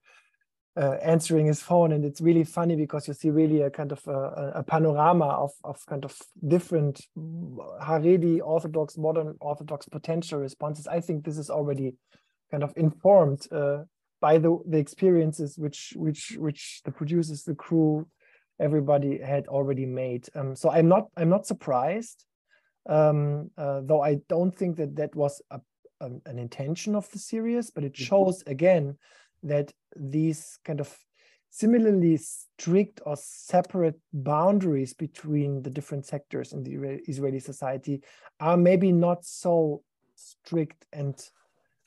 [0.77, 4.05] uh, answering his phone, and it's really funny because you see really a kind of
[4.09, 6.17] a, a panorama of of kind of
[6.49, 10.87] different Haredi Orthodox, modern Orthodox potential responses.
[10.87, 11.95] I think this is already
[12.51, 13.85] kind of informed uh,
[14.21, 18.09] by the the experiences which which which the producers, the crew
[18.61, 20.29] everybody had already made.
[20.35, 22.25] Um, so I'm not I'm not surprised,
[22.89, 25.61] um, uh, though I don't think that that was a,
[26.01, 28.97] a, an intention of the series, but it shows again
[29.43, 30.97] that these kind of
[31.51, 38.01] similarly strict or separate boundaries between the different sectors in the Israeli society
[38.41, 39.83] are maybe not so
[40.15, 41.15] strict and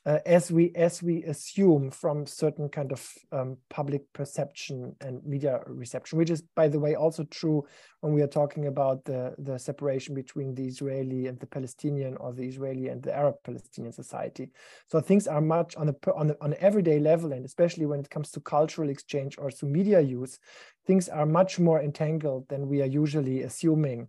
[0.05, 5.61] uh, as we as we assume from certain kind of um, public perception and media
[5.65, 7.65] reception, which is by the way also true
[8.01, 12.33] when we are talking about the the separation between the Israeli and the Palestinian or
[12.33, 14.51] the Israeli and the Arab Palestinian society.
[14.87, 17.99] So things are much on the on, a, on an everyday level, and especially when
[17.99, 20.37] it comes to cultural exchange or to media use,
[20.85, 24.07] things are much more entangled than we are usually assuming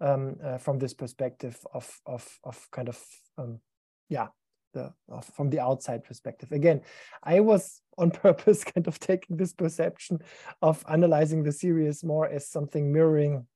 [0.00, 3.00] um, uh, from this perspective of of of kind of
[3.36, 3.60] um,
[4.08, 4.26] yeah
[4.72, 4.92] the
[5.34, 6.52] from the outside perspective.
[6.52, 6.82] Again,
[7.22, 10.18] I was on purpose kind of taking this perception
[10.62, 13.46] of analyzing the series more as something mirroring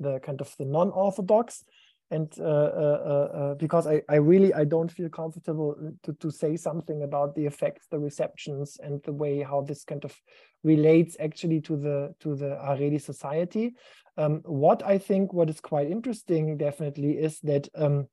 [0.00, 1.64] the kind of the non-orthodox
[2.12, 6.56] and uh, uh, uh, because I, I really I don't feel comfortable to, to say
[6.56, 10.14] something about the effects, the receptions, and the way how this kind of
[10.62, 13.74] relates actually to the to the Haredi society.
[14.18, 18.08] Um, what I think what is quite interesting definitely is that um,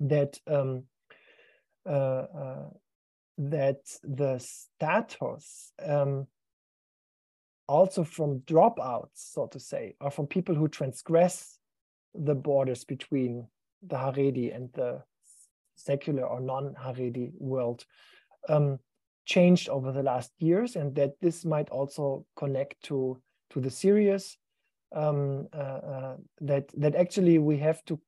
[0.00, 0.80] that um, uh, uh,
[1.84, 6.26] that the status um,
[7.68, 11.58] also from dropouts, so to say, or from people who transgress
[12.14, 13.46] the borders between
[13.82, 15.02] the Haredi and the
[15.76, 17.84] secular or non-Haredi world
[18.48, 18.78] um,
[19.24, 24.38] changed over the last years, and that this might also connect to to the series
[24.94, 28.00] um, uh, uh, that that actually we have to.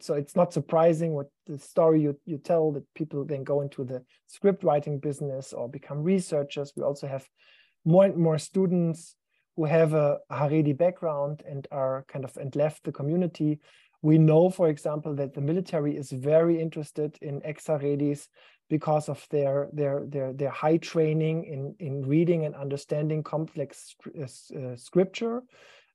[0.00, 3.84] So it's not surprising what the story you you tell that people then go into
[3.84, 6.72] the script writing business or become researchers.
[6.76, 7.28] We also have
[7.84, 9.16] more and more students
[9.56, 13.60] who have a Haredi background and are kind of and left the community.
[14.02, 18.28] We know, for example, that the military is very interested in ex-Haredis
[18.70, 24.76] because of their their their their high training in in reading and understanding complex uh,
[24.76, 25.42] scripture.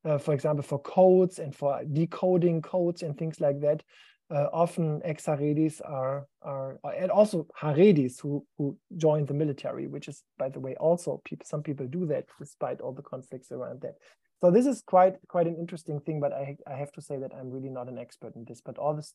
[0.05, 3.83] Uh, for example, for codes and for decoding codes and things like that
[4.31, 10.23] uh, often ex-Haredis are, are, and also Haredis who, who join the military, which is,
[10.37, 13.95] by the way, also people, some people do that despite all the conflicts around that.
[14.41, 17.31] So this is quite quite an interesting thing, but I I have to say that
[17.33, 18.61] I'm really not an expert in this.
[18.61, 19.13] But all this,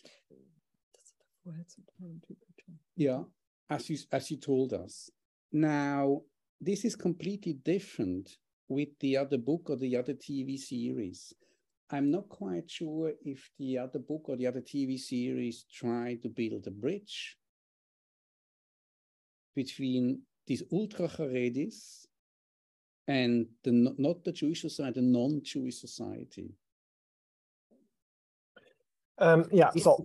[2.97, 3.23] Yeah
[3.74, 5.10] as you, as you told us.
[5.52, 6.22] Now,
[6.60, 8.36] this is completely different
[8.68, 11.32] with the other book or the other TV series.
[11.90, 16.28] I'm not quite sure if the other book or the other TV series try to
[16.28, 17.36] build a bridge
[19.55, 22.06] between these ultra Haredis
[23.06, 26.55] and the not the Jewish society, the non-Jewish society.
[29.18, 30.05] Um, yeah, so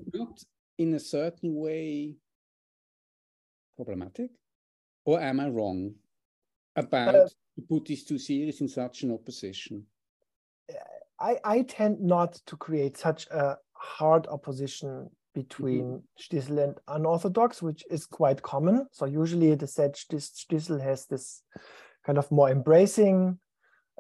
[0.78, 2.16] in a certain way
[3.80, 4.32] problematic?
[5.06, 5.94] Or am I wrong
[6.76, 9.86] about uh, to put these two series in such an opposition?
[11.20, 16.22] I, I tend not to create such a hard opposition between mm -hmm.
[16.24, 18.88] Shtisel and unorthodox, which is quite common.
[18.92, 21.44] So usually it is set Shtisel has this
[22.06, 23.40] kind of more embracing,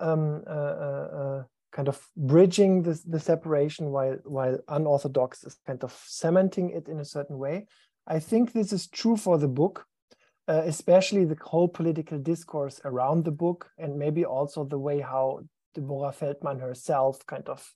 [0.02, 1.44] um, uh, uh, uh,
[1.76, 7.00] kind of bridging the, the separation, while while unorthodox is kind of cementing it in
[7.00, 7.68] a certain way.
[8.08, 9.86] I think this is true for the book,
[10.48, 15.42] uh, especially the whole political discourse around the book, and maybe also the way how
[15.76, 17.74] Deborah Feldman herself kind of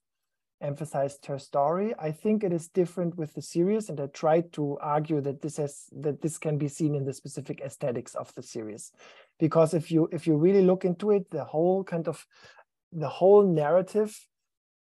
[0.61, 1.93] emphasized her story.
[1.99, 5.57] I think it is different with the series, and I tried to argue that this
[5.57, 8.91] has that this can be seen in the specific aesthetics of the series,
[9.39, 12.25] because if you if you really look into it, the whole kind of
[12.91, 14.17] the whole narrative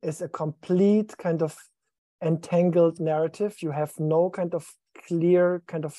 [0.02, 1.56] is a complete kind of
[2.22, 3.56] entangled narrative.
[3.60, 4.66] You have no kind of
[5.06, 5.94] clear kind of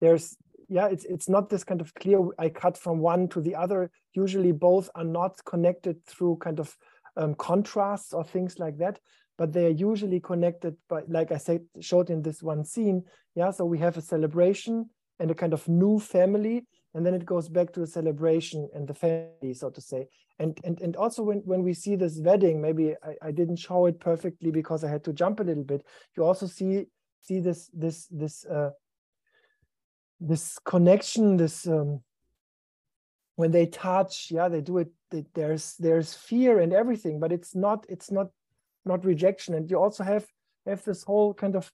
[0.00, 0.36] there's
[0.68, 3.90] yeah it's it's not this kind of clear i cut from one to the other.
[4.14, 6.76] Usually both are not connected through kind of
[7.16, 8.98] um, contrasts or things like that
[9.38, 13.02] but they are usually connected by like i said showed in this one scene.
[13.34, 16.64] Yeah so we have a celebration and a kind of new family
[16.94, 20.06] and then it goes back to a celebration and the family so to say.
[20.38, 23.86] And and and also when when we see this wedding maybe I, I didn't show
[23.86, 25.84] it perfectly because i had to jump a little bit.
[26.16, 26.86] You also see
[27.22, 28.70] see this this this uh,
[30.20, 32.00] this connection, this um,
[33.36, 34.88] when they touch, yeah, they do it.
[35.34, 38.28] There's there's fear and everything, but it's not it's not
[38.84, 39.54] not rejection.
[39.54, 40.26] And you also have
[40.66, 41.70] have this whole kind of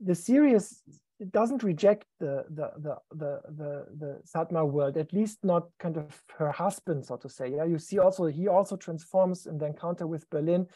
[0.00, 0.82] the series
[1.18, 5.96] it doesn't reject the the the the the, the Satmar world, at least not kind
[5.96, 7.52] of her husband, so to say.
[7.56, 10.66] Yeah, you see also he also transforms in the encounter with Berlin.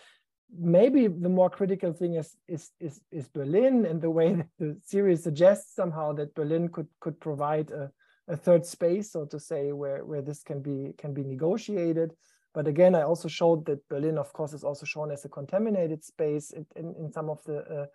[0.58, 5.22] Maybe the more critical thing is is is is Berlin and the way the series
[5.22, 7.90] suggests somehow that Berlin could could provide a,
[8.28, 12.12] a third space, so to say, where where this can be can be negotiated.
[12.52, 16.02] But again, I also showed that Berlin, of course, is also shown as a contaminated
[16.02, 17.86] space in, in, in some of the uh,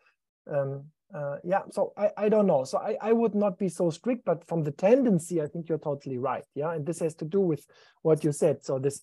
[0.48, 2.64] um, uh, yeah, so I, I don't know.
[2.64, 5.78] So I, I would not be so strict, but from the tendency, I think you're
[5.78, 6.44] totally right.
[6.56, 7.66] Yeah, and this has to do with
[8.02, 8.64] what you said.
[8.66, 9.02] So this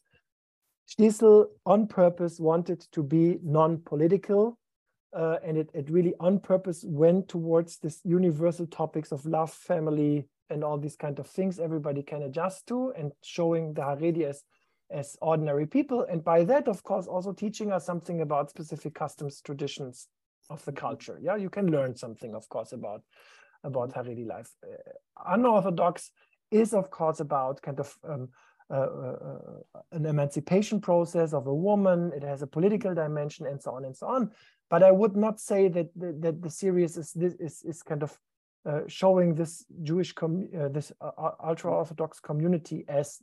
[0.88, 4.58] Shtisel on purpose wanted to be non-political,
[5.16, 10.26] uh, and it, it really on purpose went towards this universal topics of love, family,
[10.50, 14.42] and all these kind of things everybody can adjust to, and showing the Haredi as
[14.90, 19.40] as ordinary people, and by that, of course, also teaching us something about specific customs,
[19.40, 20.08] traditions,
[20.50, 21.18] of the culture.
[21.22, 23.02] Yeah, you can learn something, of course, about
[23.64, 24.50] about Haredi life.
[24.62, 26.10] Uh, unorthodox
[26.50, 28.28] is, of course, about kind of um,
[28.70, 32.12] an emancipation process of a woman.
[32.14, 34.30] It has a political dimension, and so on and so on.
[34.70, 38.02] But I would not say that the, that the series is this is, is kind
[38.02, 38.18] of
[38.64, 43.20] uh, showing this Jewish uh, this uh, ultra orthodox community as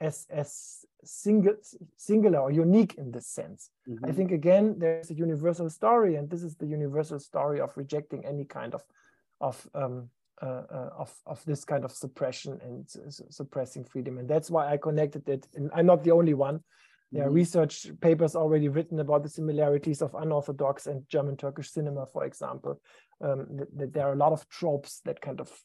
[0.00, 1.54] as as single
[1.96, 3.98] singular or unique in this sense mm -hmm.
[3.98, 4.16] i mm-hmm.
[4.16, 8.44] think again there's a universal story and this is the universal story of rejecting any
[8.44, 8.82] kind of
[9.40, 10.02] of um, uh, uh,
[10.46, 12.88] of of this kind of suppression and
[13.30, 16.60] suppressing freedom and that's why i connected it and i'm not the only one
[17.12, 17.42] there are mm -hmm.
[17.42, 22.74] research papers already written about the similarities of unorthodox and german turkish cinema for example
[23.20, 25.64] um, that, that there are a lot of tropes that kind of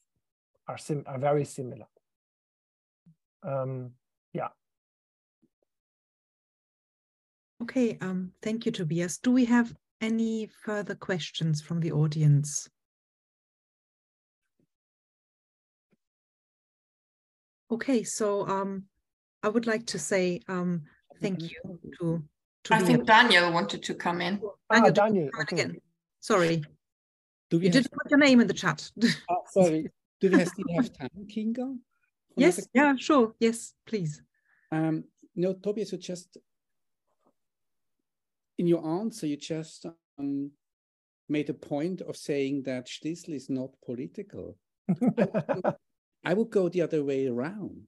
[0.65, 1.87] are sim are very similar
[3.43, 3.91] um,
[4.33, 4.49] yeah.
[7.63, 9.17] Okay, um, thank you, Tobias.
[9.17, 12.69] Do we have any further questions from the audience?
[17.69, 18.83] Okay, so um,
[19.43, 20.83] I would like to say um,
[21.21, 22.23] thank you to.
[22.65, 24.35] to I think Daniel wanted to come in.
[24.71, 25.55] Daniel, ah, Daniel okay.
[25.55, 25.77] again.
[26.19, 26.63] Sorry.
[27.49, 28.89] Do we you did put your name in the chat.
[29.29, 29.89] oh, sorry.
[30.19, 31.77] Do we still have time, Kinga?
[32.35, 33.33] Yes, yeah, sure.
[33.39, 34.21] Yes, please.
[34.71, 35.03] Um,
[35.33, 36.37] you know, Tobias, you just,
[38.57, 39.85] in your answer, you just
[40.19, 40.51] um,
[41.29, 44.57] made a point of saying that Shtisel is not political.
[46.23, 47.87] I would go the other way around.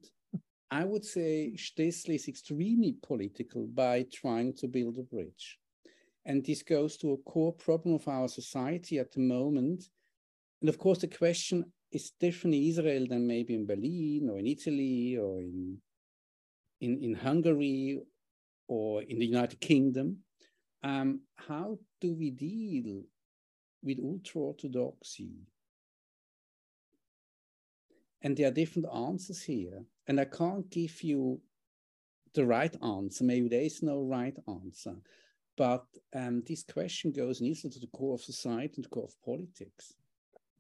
[0.72, 5.58] I would say Shtisel is extremely political by trying to build a bridge.
[6.26, 9.86] And this goes to a core problem of our society at the moment.
[10.62, 14.46] And of course, the question is different in Israel than maybe in Berlin or in
[14.46, 15.78] Italy or in,
[16.82, 18.00] in, in Hungary
[18.68, 20.18] or in the United Kingdom.
[20.84, 23.02] Um, how do we deal
[23.82, 25.32] with ultra orthodoxy?
[28.22, 29.84] And there are different answers here.
[30.08, 31.42] And I can't give you
[32.34, 33.24] the right answer.
[33.24, 34.96] Maybe there is no right answer.
[35.58, 35.86] But
[36.16, 39.96] um, this question goes in to the core of society and the core of politics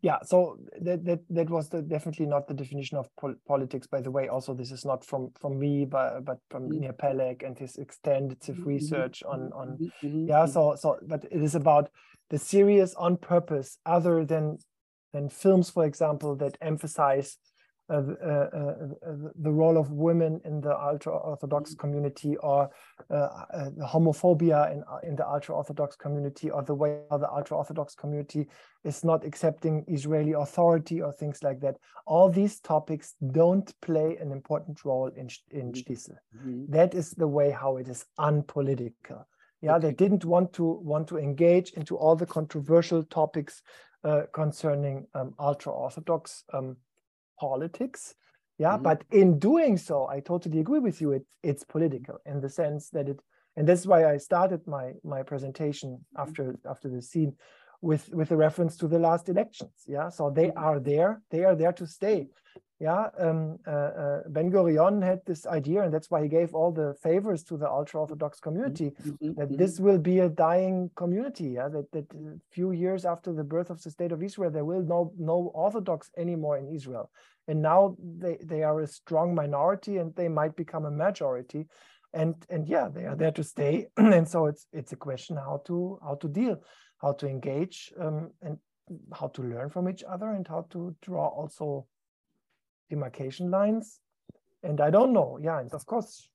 [0.02, 4.02] yeah so that that, that was the, definitely not the definition of pol politics by
[4.02, 7.46] the way also this is not from from me but but from mm -hmm.
[7.46, 8.74] And his extensive mm -hmm.
[8.74, 10.28] research on on mm -hmm.
[10.28, 11.90] yeah so so but it is about
[12.30, 14.58] the series on purpose other than
[15.12, 17.38] than films for example that emphasize
[17.90, 18.76] uh, uh, uh,
[19.42, 21.80] the role of women in the ultra-Orthodox mm-hmm.
[21.80, 22.70] community or
[23.10, 28.48] the homophobia in, in the ultra-Orthodox community or the way the ultra-Orthodox community
[28.84, 31.78] is not accepting Israeli authority or things like that.
[32.06, 35.74] All these topics don't play an important role in, in.
[35.74, 36.18] Shtisel.
[36.36, 36.72] Mm -hmm.
[36.72, 39.26] That is the way how it is unpolitical.
[39.62, 39.88] Yeah, okay.
[39.88, 43.64] they didn't want to want to engage into all the controversial topics
[44.04, 46.78] uh, concerning um, ultra-Orthodox um,
[47.40, 48.16] politics.
[48.58, 48.84] Yeah, mm-hmm.
[48.84, 51.12] but in doing so, I totally agree with you.
[51.12, 53.20] It, it's political in the sense that it,
[53.56, 56.22] and that's why I started my my presentation mm-hmm.
[56.22, 57.34] after after the scene
[57.82, 59.86] with with a reference to the last elections.
[59.88, 60.64] Yeah, so they mm-hmm.
[60.64, 61.22] are there.
[61.32, 62.28] They are there to stay.
[62.80, 66.72] Yeah, um, uh, uh, Ben Gurion had this idea, and that's why he gave all
[66.72, 68.92] the favors to the ultra Orthodox community.
[69.06, 69.34] Mm-hmm.
[69.34, 71.50] That this will be a dying community.
[71.58, 74.64] Yeah, that that a few years after the birth of the state of Israel, there
[74.64, 77.12] will no no Orthodox anymore in Israel
[77.50, 81.66] and now they they are a strong minority and they might become a majority
[82.14, 85.62] and and yeah they are there to stay and so it's it's a question how
[85.66, 86.58] to how to deal
[87.00, 88.58] how to engage um, and
[89.14, 91.86] how to learn from each other and how to draw also
[92.90, 94.00] demarcation lines.
[94.64, 96.30] And I don't know, yeah, and of course,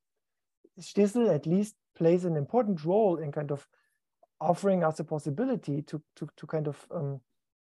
[0.81, 3.67] Shtisel at least plays an important role in kind of
[4.41, 7.21] offering us a possibility to to to kind of um,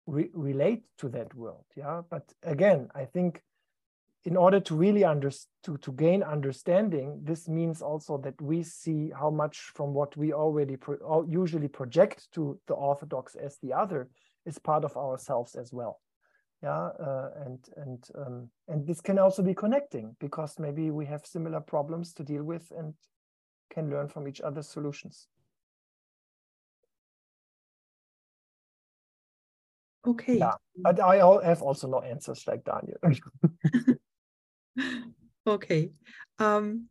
[0.08, 1.66] re relate to that world.
[1.76, 3.42] Yeah, but again, I think
[4.24, 5.32] in order to really under
[5.64, 10.32] to, to gain understanding, this means also that we see how much from what we
[10.32, 14.10] already pro usually project to the Orthodox as the other
[14.46, 16.00] is part of ourselves as well.
[16.64, 21.26] Yeah, uh, and and um, and this can also be connecting because maybe we have
[21.26, 22.94] similar problems to deal with and
[23.74, 25.28] can learn from each other's solutions.
[30.06, 30.38] Okay.
[30.38, 32.98] Yeah, but I have also no answers like Daniel.
[35.48, 35.92] okay.
[36.40, 36.88] Um,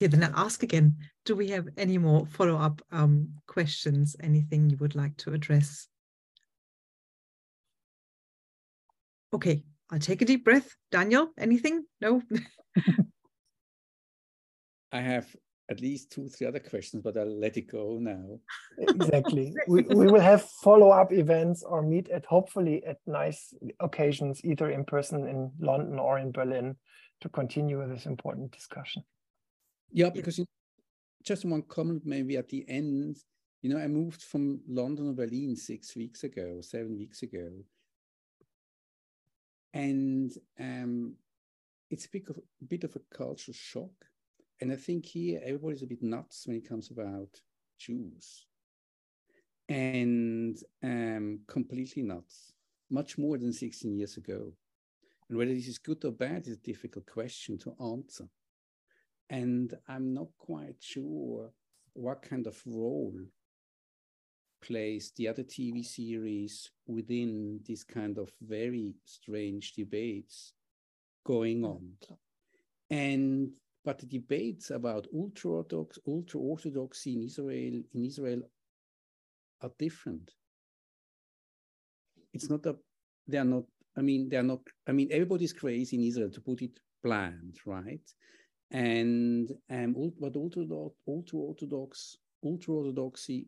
[0.00, 0.96] yeah, then I'll ask again.
[1.24, 4.16] Do we have any more follow-up um, questions?
[4.20, 5.89] Anything you would like to address?
[9.32, 10.74] Okay, I'll take a deep breath.
[10.90, 11.84] Daniel, anything?
[12.00, 12.22] No?
[14.92, 15.26] I have
[15.70, 18.40] at least two, three other questions, but I'll let it go now.
[18.78, 19.54] exactly.
[19.68, 24.84] we, we will have follow-up events or meet at hopefully at nice occasions, either in
[24.84, 26.76] person in London or in Berlin
[27.20, 29.04] to continue this important discussion.
[29.92, 30.46] Yeah, because you,
[31.24, 33.18] just one comment maybe at the end,
[33.62, 37.48] you know, I moved from London to Berlin six weeks ago, seven weeks ago.
[39.72, 41.14] And um,
[41.90, 43.90] it's a bit of, a bit of a cultural shock
[44.60, 47.28] and I think here everybody's a bit nuts when it comes about
[47.78, 48.46] Jews,
[49.68, 52.52] and um, completely nuts,
[52.90, 54.52] much more than 16 years ago.
[55.28, 58.28] And whether this is good or bad is a difficult question to answer.
[59.30, 61.52] And I'm not quite sure
[61.94, 63.14] what kind of role
[64.60, 70.52] plays the other TV series within this kind of very strange debates
[71.24, 71.92] going on.
[72.90, 73.50] And
[73.84, 78.42] but the debates about ultra-orthodox, ultra-orthodoxy in Israel in Israel
[79.62, 80.30] are different.
[82.32, 82.76] It's not a
[83.30, 83.64] they are not,
[83.96, 87.58] I mean, they are not, I mean, everybody's crazy in Israel to put it bland,
[87.64, 88.02] right?
[88.70, 93.46] And um, but ultra-orthodox, ultra-orthodox, ultra-orthodoxy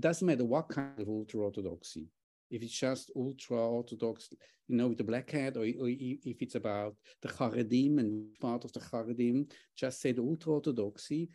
[0.00, 2.08] doesn't matter what kind of ultra-orthodoxy
[2.50, 4.28] if it's just ultra orthodox,
[4.68, 8.64] you know, with the black hat, or, or if it's about the Haredim and part
[8.64, 11.28] of the Haredim, just say the ultra orthodoxy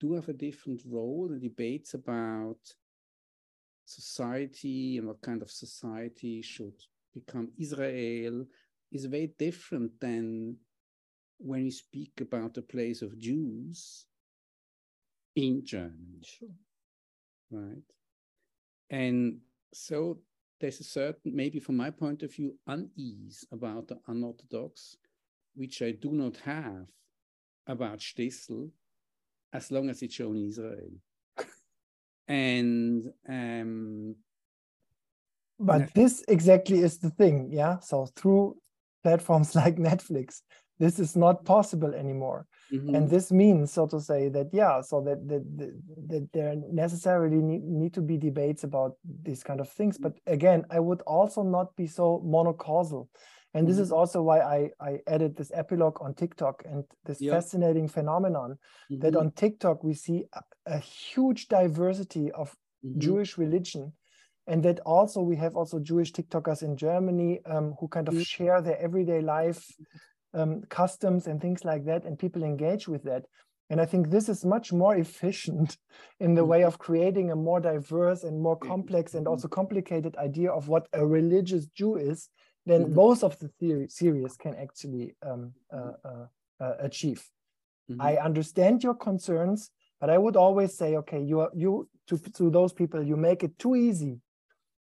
[0.00, 2.58] do have a different role in debates about
[3.84, 6.74] society and what kind of society should
[7.14, 8.44] become Israel
[8.90, 10.56] is very different than
[11.38, 14.06] when we speak about the place of Jews
[15.36, 16.22] in Germany.
[16.22, 16.48] Sure.
[17.50, 17.82] Right.
[18.94, 19.38] And
[19.72, 20.18] so
[20.60, 24.96] there's a certain, maybe from my point of view, unease about the unorthodox,
[25.56, 26.86] which I do not have
[27.66, 28.70] about Shtisel,
[29.52, 30.92] as long as it's shown in Israel.
[32.28, 34.14] and um,
[35.58, 37.80] but this exactly is the thing, yeah.
[37.80, 38.56] So through
[39.02, 40.42] platforms like Netflix,
[40.78, 42.46] this is not possible anymore.
[42.72, 42.94] Mm-hmm.
[42.94, 47.36] And this means, so to say, that yeah, so that that, that, that there necessarily
[47.36, 49.98] need, need to be debates about these kind of things.
[49.98, 53.08] But again, I would also not be so monocausal.
[53.54, 53.84] And this mm-hmm.
[53.84, 57.34] is also why I, I added this epilogue on TikTok and this yep.
[57.34, 58.58] fascinating phenomenon
[58.90, 59.00] mm-hmm.
[59.00, 62.50] that on TikTok we see a, a huge diversity of
[62.84, 62.98] mm-hmm.
[62.98, 63.92] Jewish religion
[64.46, 68.22] and that also we have also Jewish TikTokers in Germany um, who kind of mm-hmm.
[68.22, 69.64] share their everyday life
[70.34, 73.24] um, customs and things like that, and people engage with that.
[73.70, 75.76] And I think this is much more efficient
[76.20, 76.68] in the way mm-hmm.
[76.68, 79.30] of creating a more diverse and more complex and mm-hmm.
[79.30, 82.28] also complicated idea of what a religious Jew is
[82.66, 82.94] than mm-hmm.
[82.94, 86.26] both of the theory, series can actually um, uh, uh,
[86.60, 87.28] uh, achieve.
[87.90, 88.00] Mm-hmm.
[88.00, 89.70] I understand your concerns,
[90.00, 93.42] but I would always say, okay, you are, you to to those people, you make
[93.42, 94.20] it too easy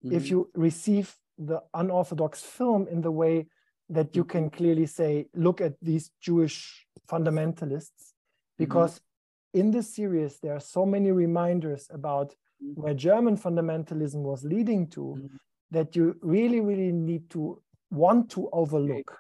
[0.03, 0.15] mm-hmm.
[0.15, 3.48] if you receive the unorthodox film in the way
[3.91, 8.13] that you can clearly say, look at these Jewish fundamentalists,
[8.57, 9.59] because mm-hmm.
[9.59, 12.81] in this series, there are so many reminders about mm-hmm.
[12.81, 15.35] where German fundamentalism was leading to mm-hmm.
[15.72, 19.11] that you really, really need to want to overlook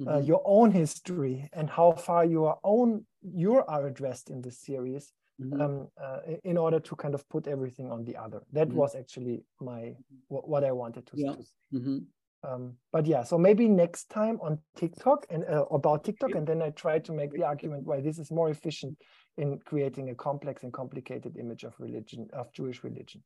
[0.00, 0.26] uh, mm-hmm.
[0.26, 5.60] your own history and how far your own you are addressed in this series mm-hmm.
[5.60, 8.42] um, uh, in order to kind of put everything on the other.
[8.52, 8.78] That mm-hmm.
[8.78, 9.94] was actually my
[10.26, 11.32] what, what I wanted to, yeah.
[11.34, 11.50] to say.
[11.74, 11.98] Mm-hmm
[12.42, 16.62] um, but yeah so maybe next time on tiktok and uh, about tiktok and then
[16.62, 18.96] i try to make the argument why this is more efficient
[19.36, 23.22] in creating a complex and complicated image of religion of jewish religion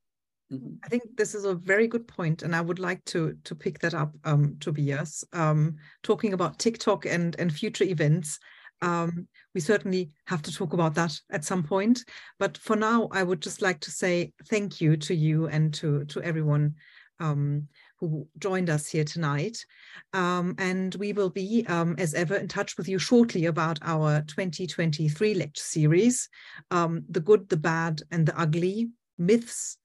[0.53, 0.78] Mhm.
[0.85, 3.78] I think this is a very good point, and I would like to to pick
[3.81, 5.24] that up, um, Tobias.
[5.32, 8.39] Um, talking about TikTok and and future events,
[8.82, 12.05] um, we certainly have to talk about that at some point.
[12.39, 16.05] But for now, I would just like to say thank you to you and to
[16.07, 16.74] to everyone
[17.20, 17.69] um,
[18.09, 19.65] who joined us here tonight.
[20.13, 24.23] Um, and we will be, um, as ever, in touch with you shortly about our
[24.23, 26.29] 2023 lecture series,
[26.71, 29.79] um, The Good, the Bad, and the Ugly, Myths,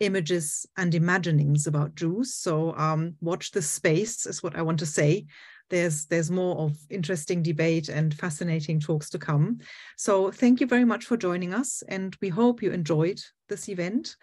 [0.00, 2.34] Images, and Imaginings about Jews.
[2.34, 5.26] So um, watch the space is what I want to say.
[5.70, 9.60] There's, there's more of interesting debate and fascinating talks to come.
[9.96, 14.16] So thank you very much for joining us, and we hope you enjoyed this event.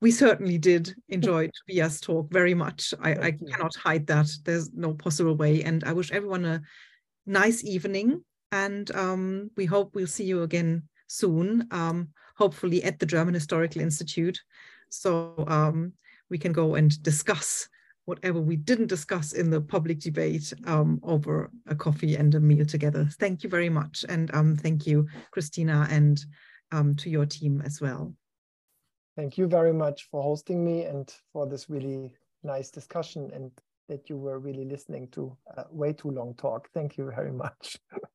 [0.00, 2.94] We certainly did enjoy Tobias' talk very much.
[3.00, 4.30] I, I cannot hide that.
[4.44, 5.62] There's no possible way.
[5.62, 6.62] And I wish everyone a
[7.26, 8.24] nice evening.
[8.52, 13.82] And um, we hope we'll see you again soon, um, hopefully at the German Historical
[13.82, 14.40] Institute.
[14.88, 15.92] So um,
[16.30, 17.68] we can go and discuss
[18.06, 22.64] whatever we didn't discuss in the public debate um, over a coffee and a meal
[22.64, 23.08] together.
[23.18, 24.04] Thank you very much.
[24.08, 26.24] And um, thank you, Christina, and
[26.72, 28.14] um, to your team as well.
[29.20, 32.10] Thank you very much for hosting me and for this really
[32.42, 33.50] nice discussion and
[33.86, 36.70] that you were really listening to a way too long talk.
[36.72, 37.76] Thank you very much.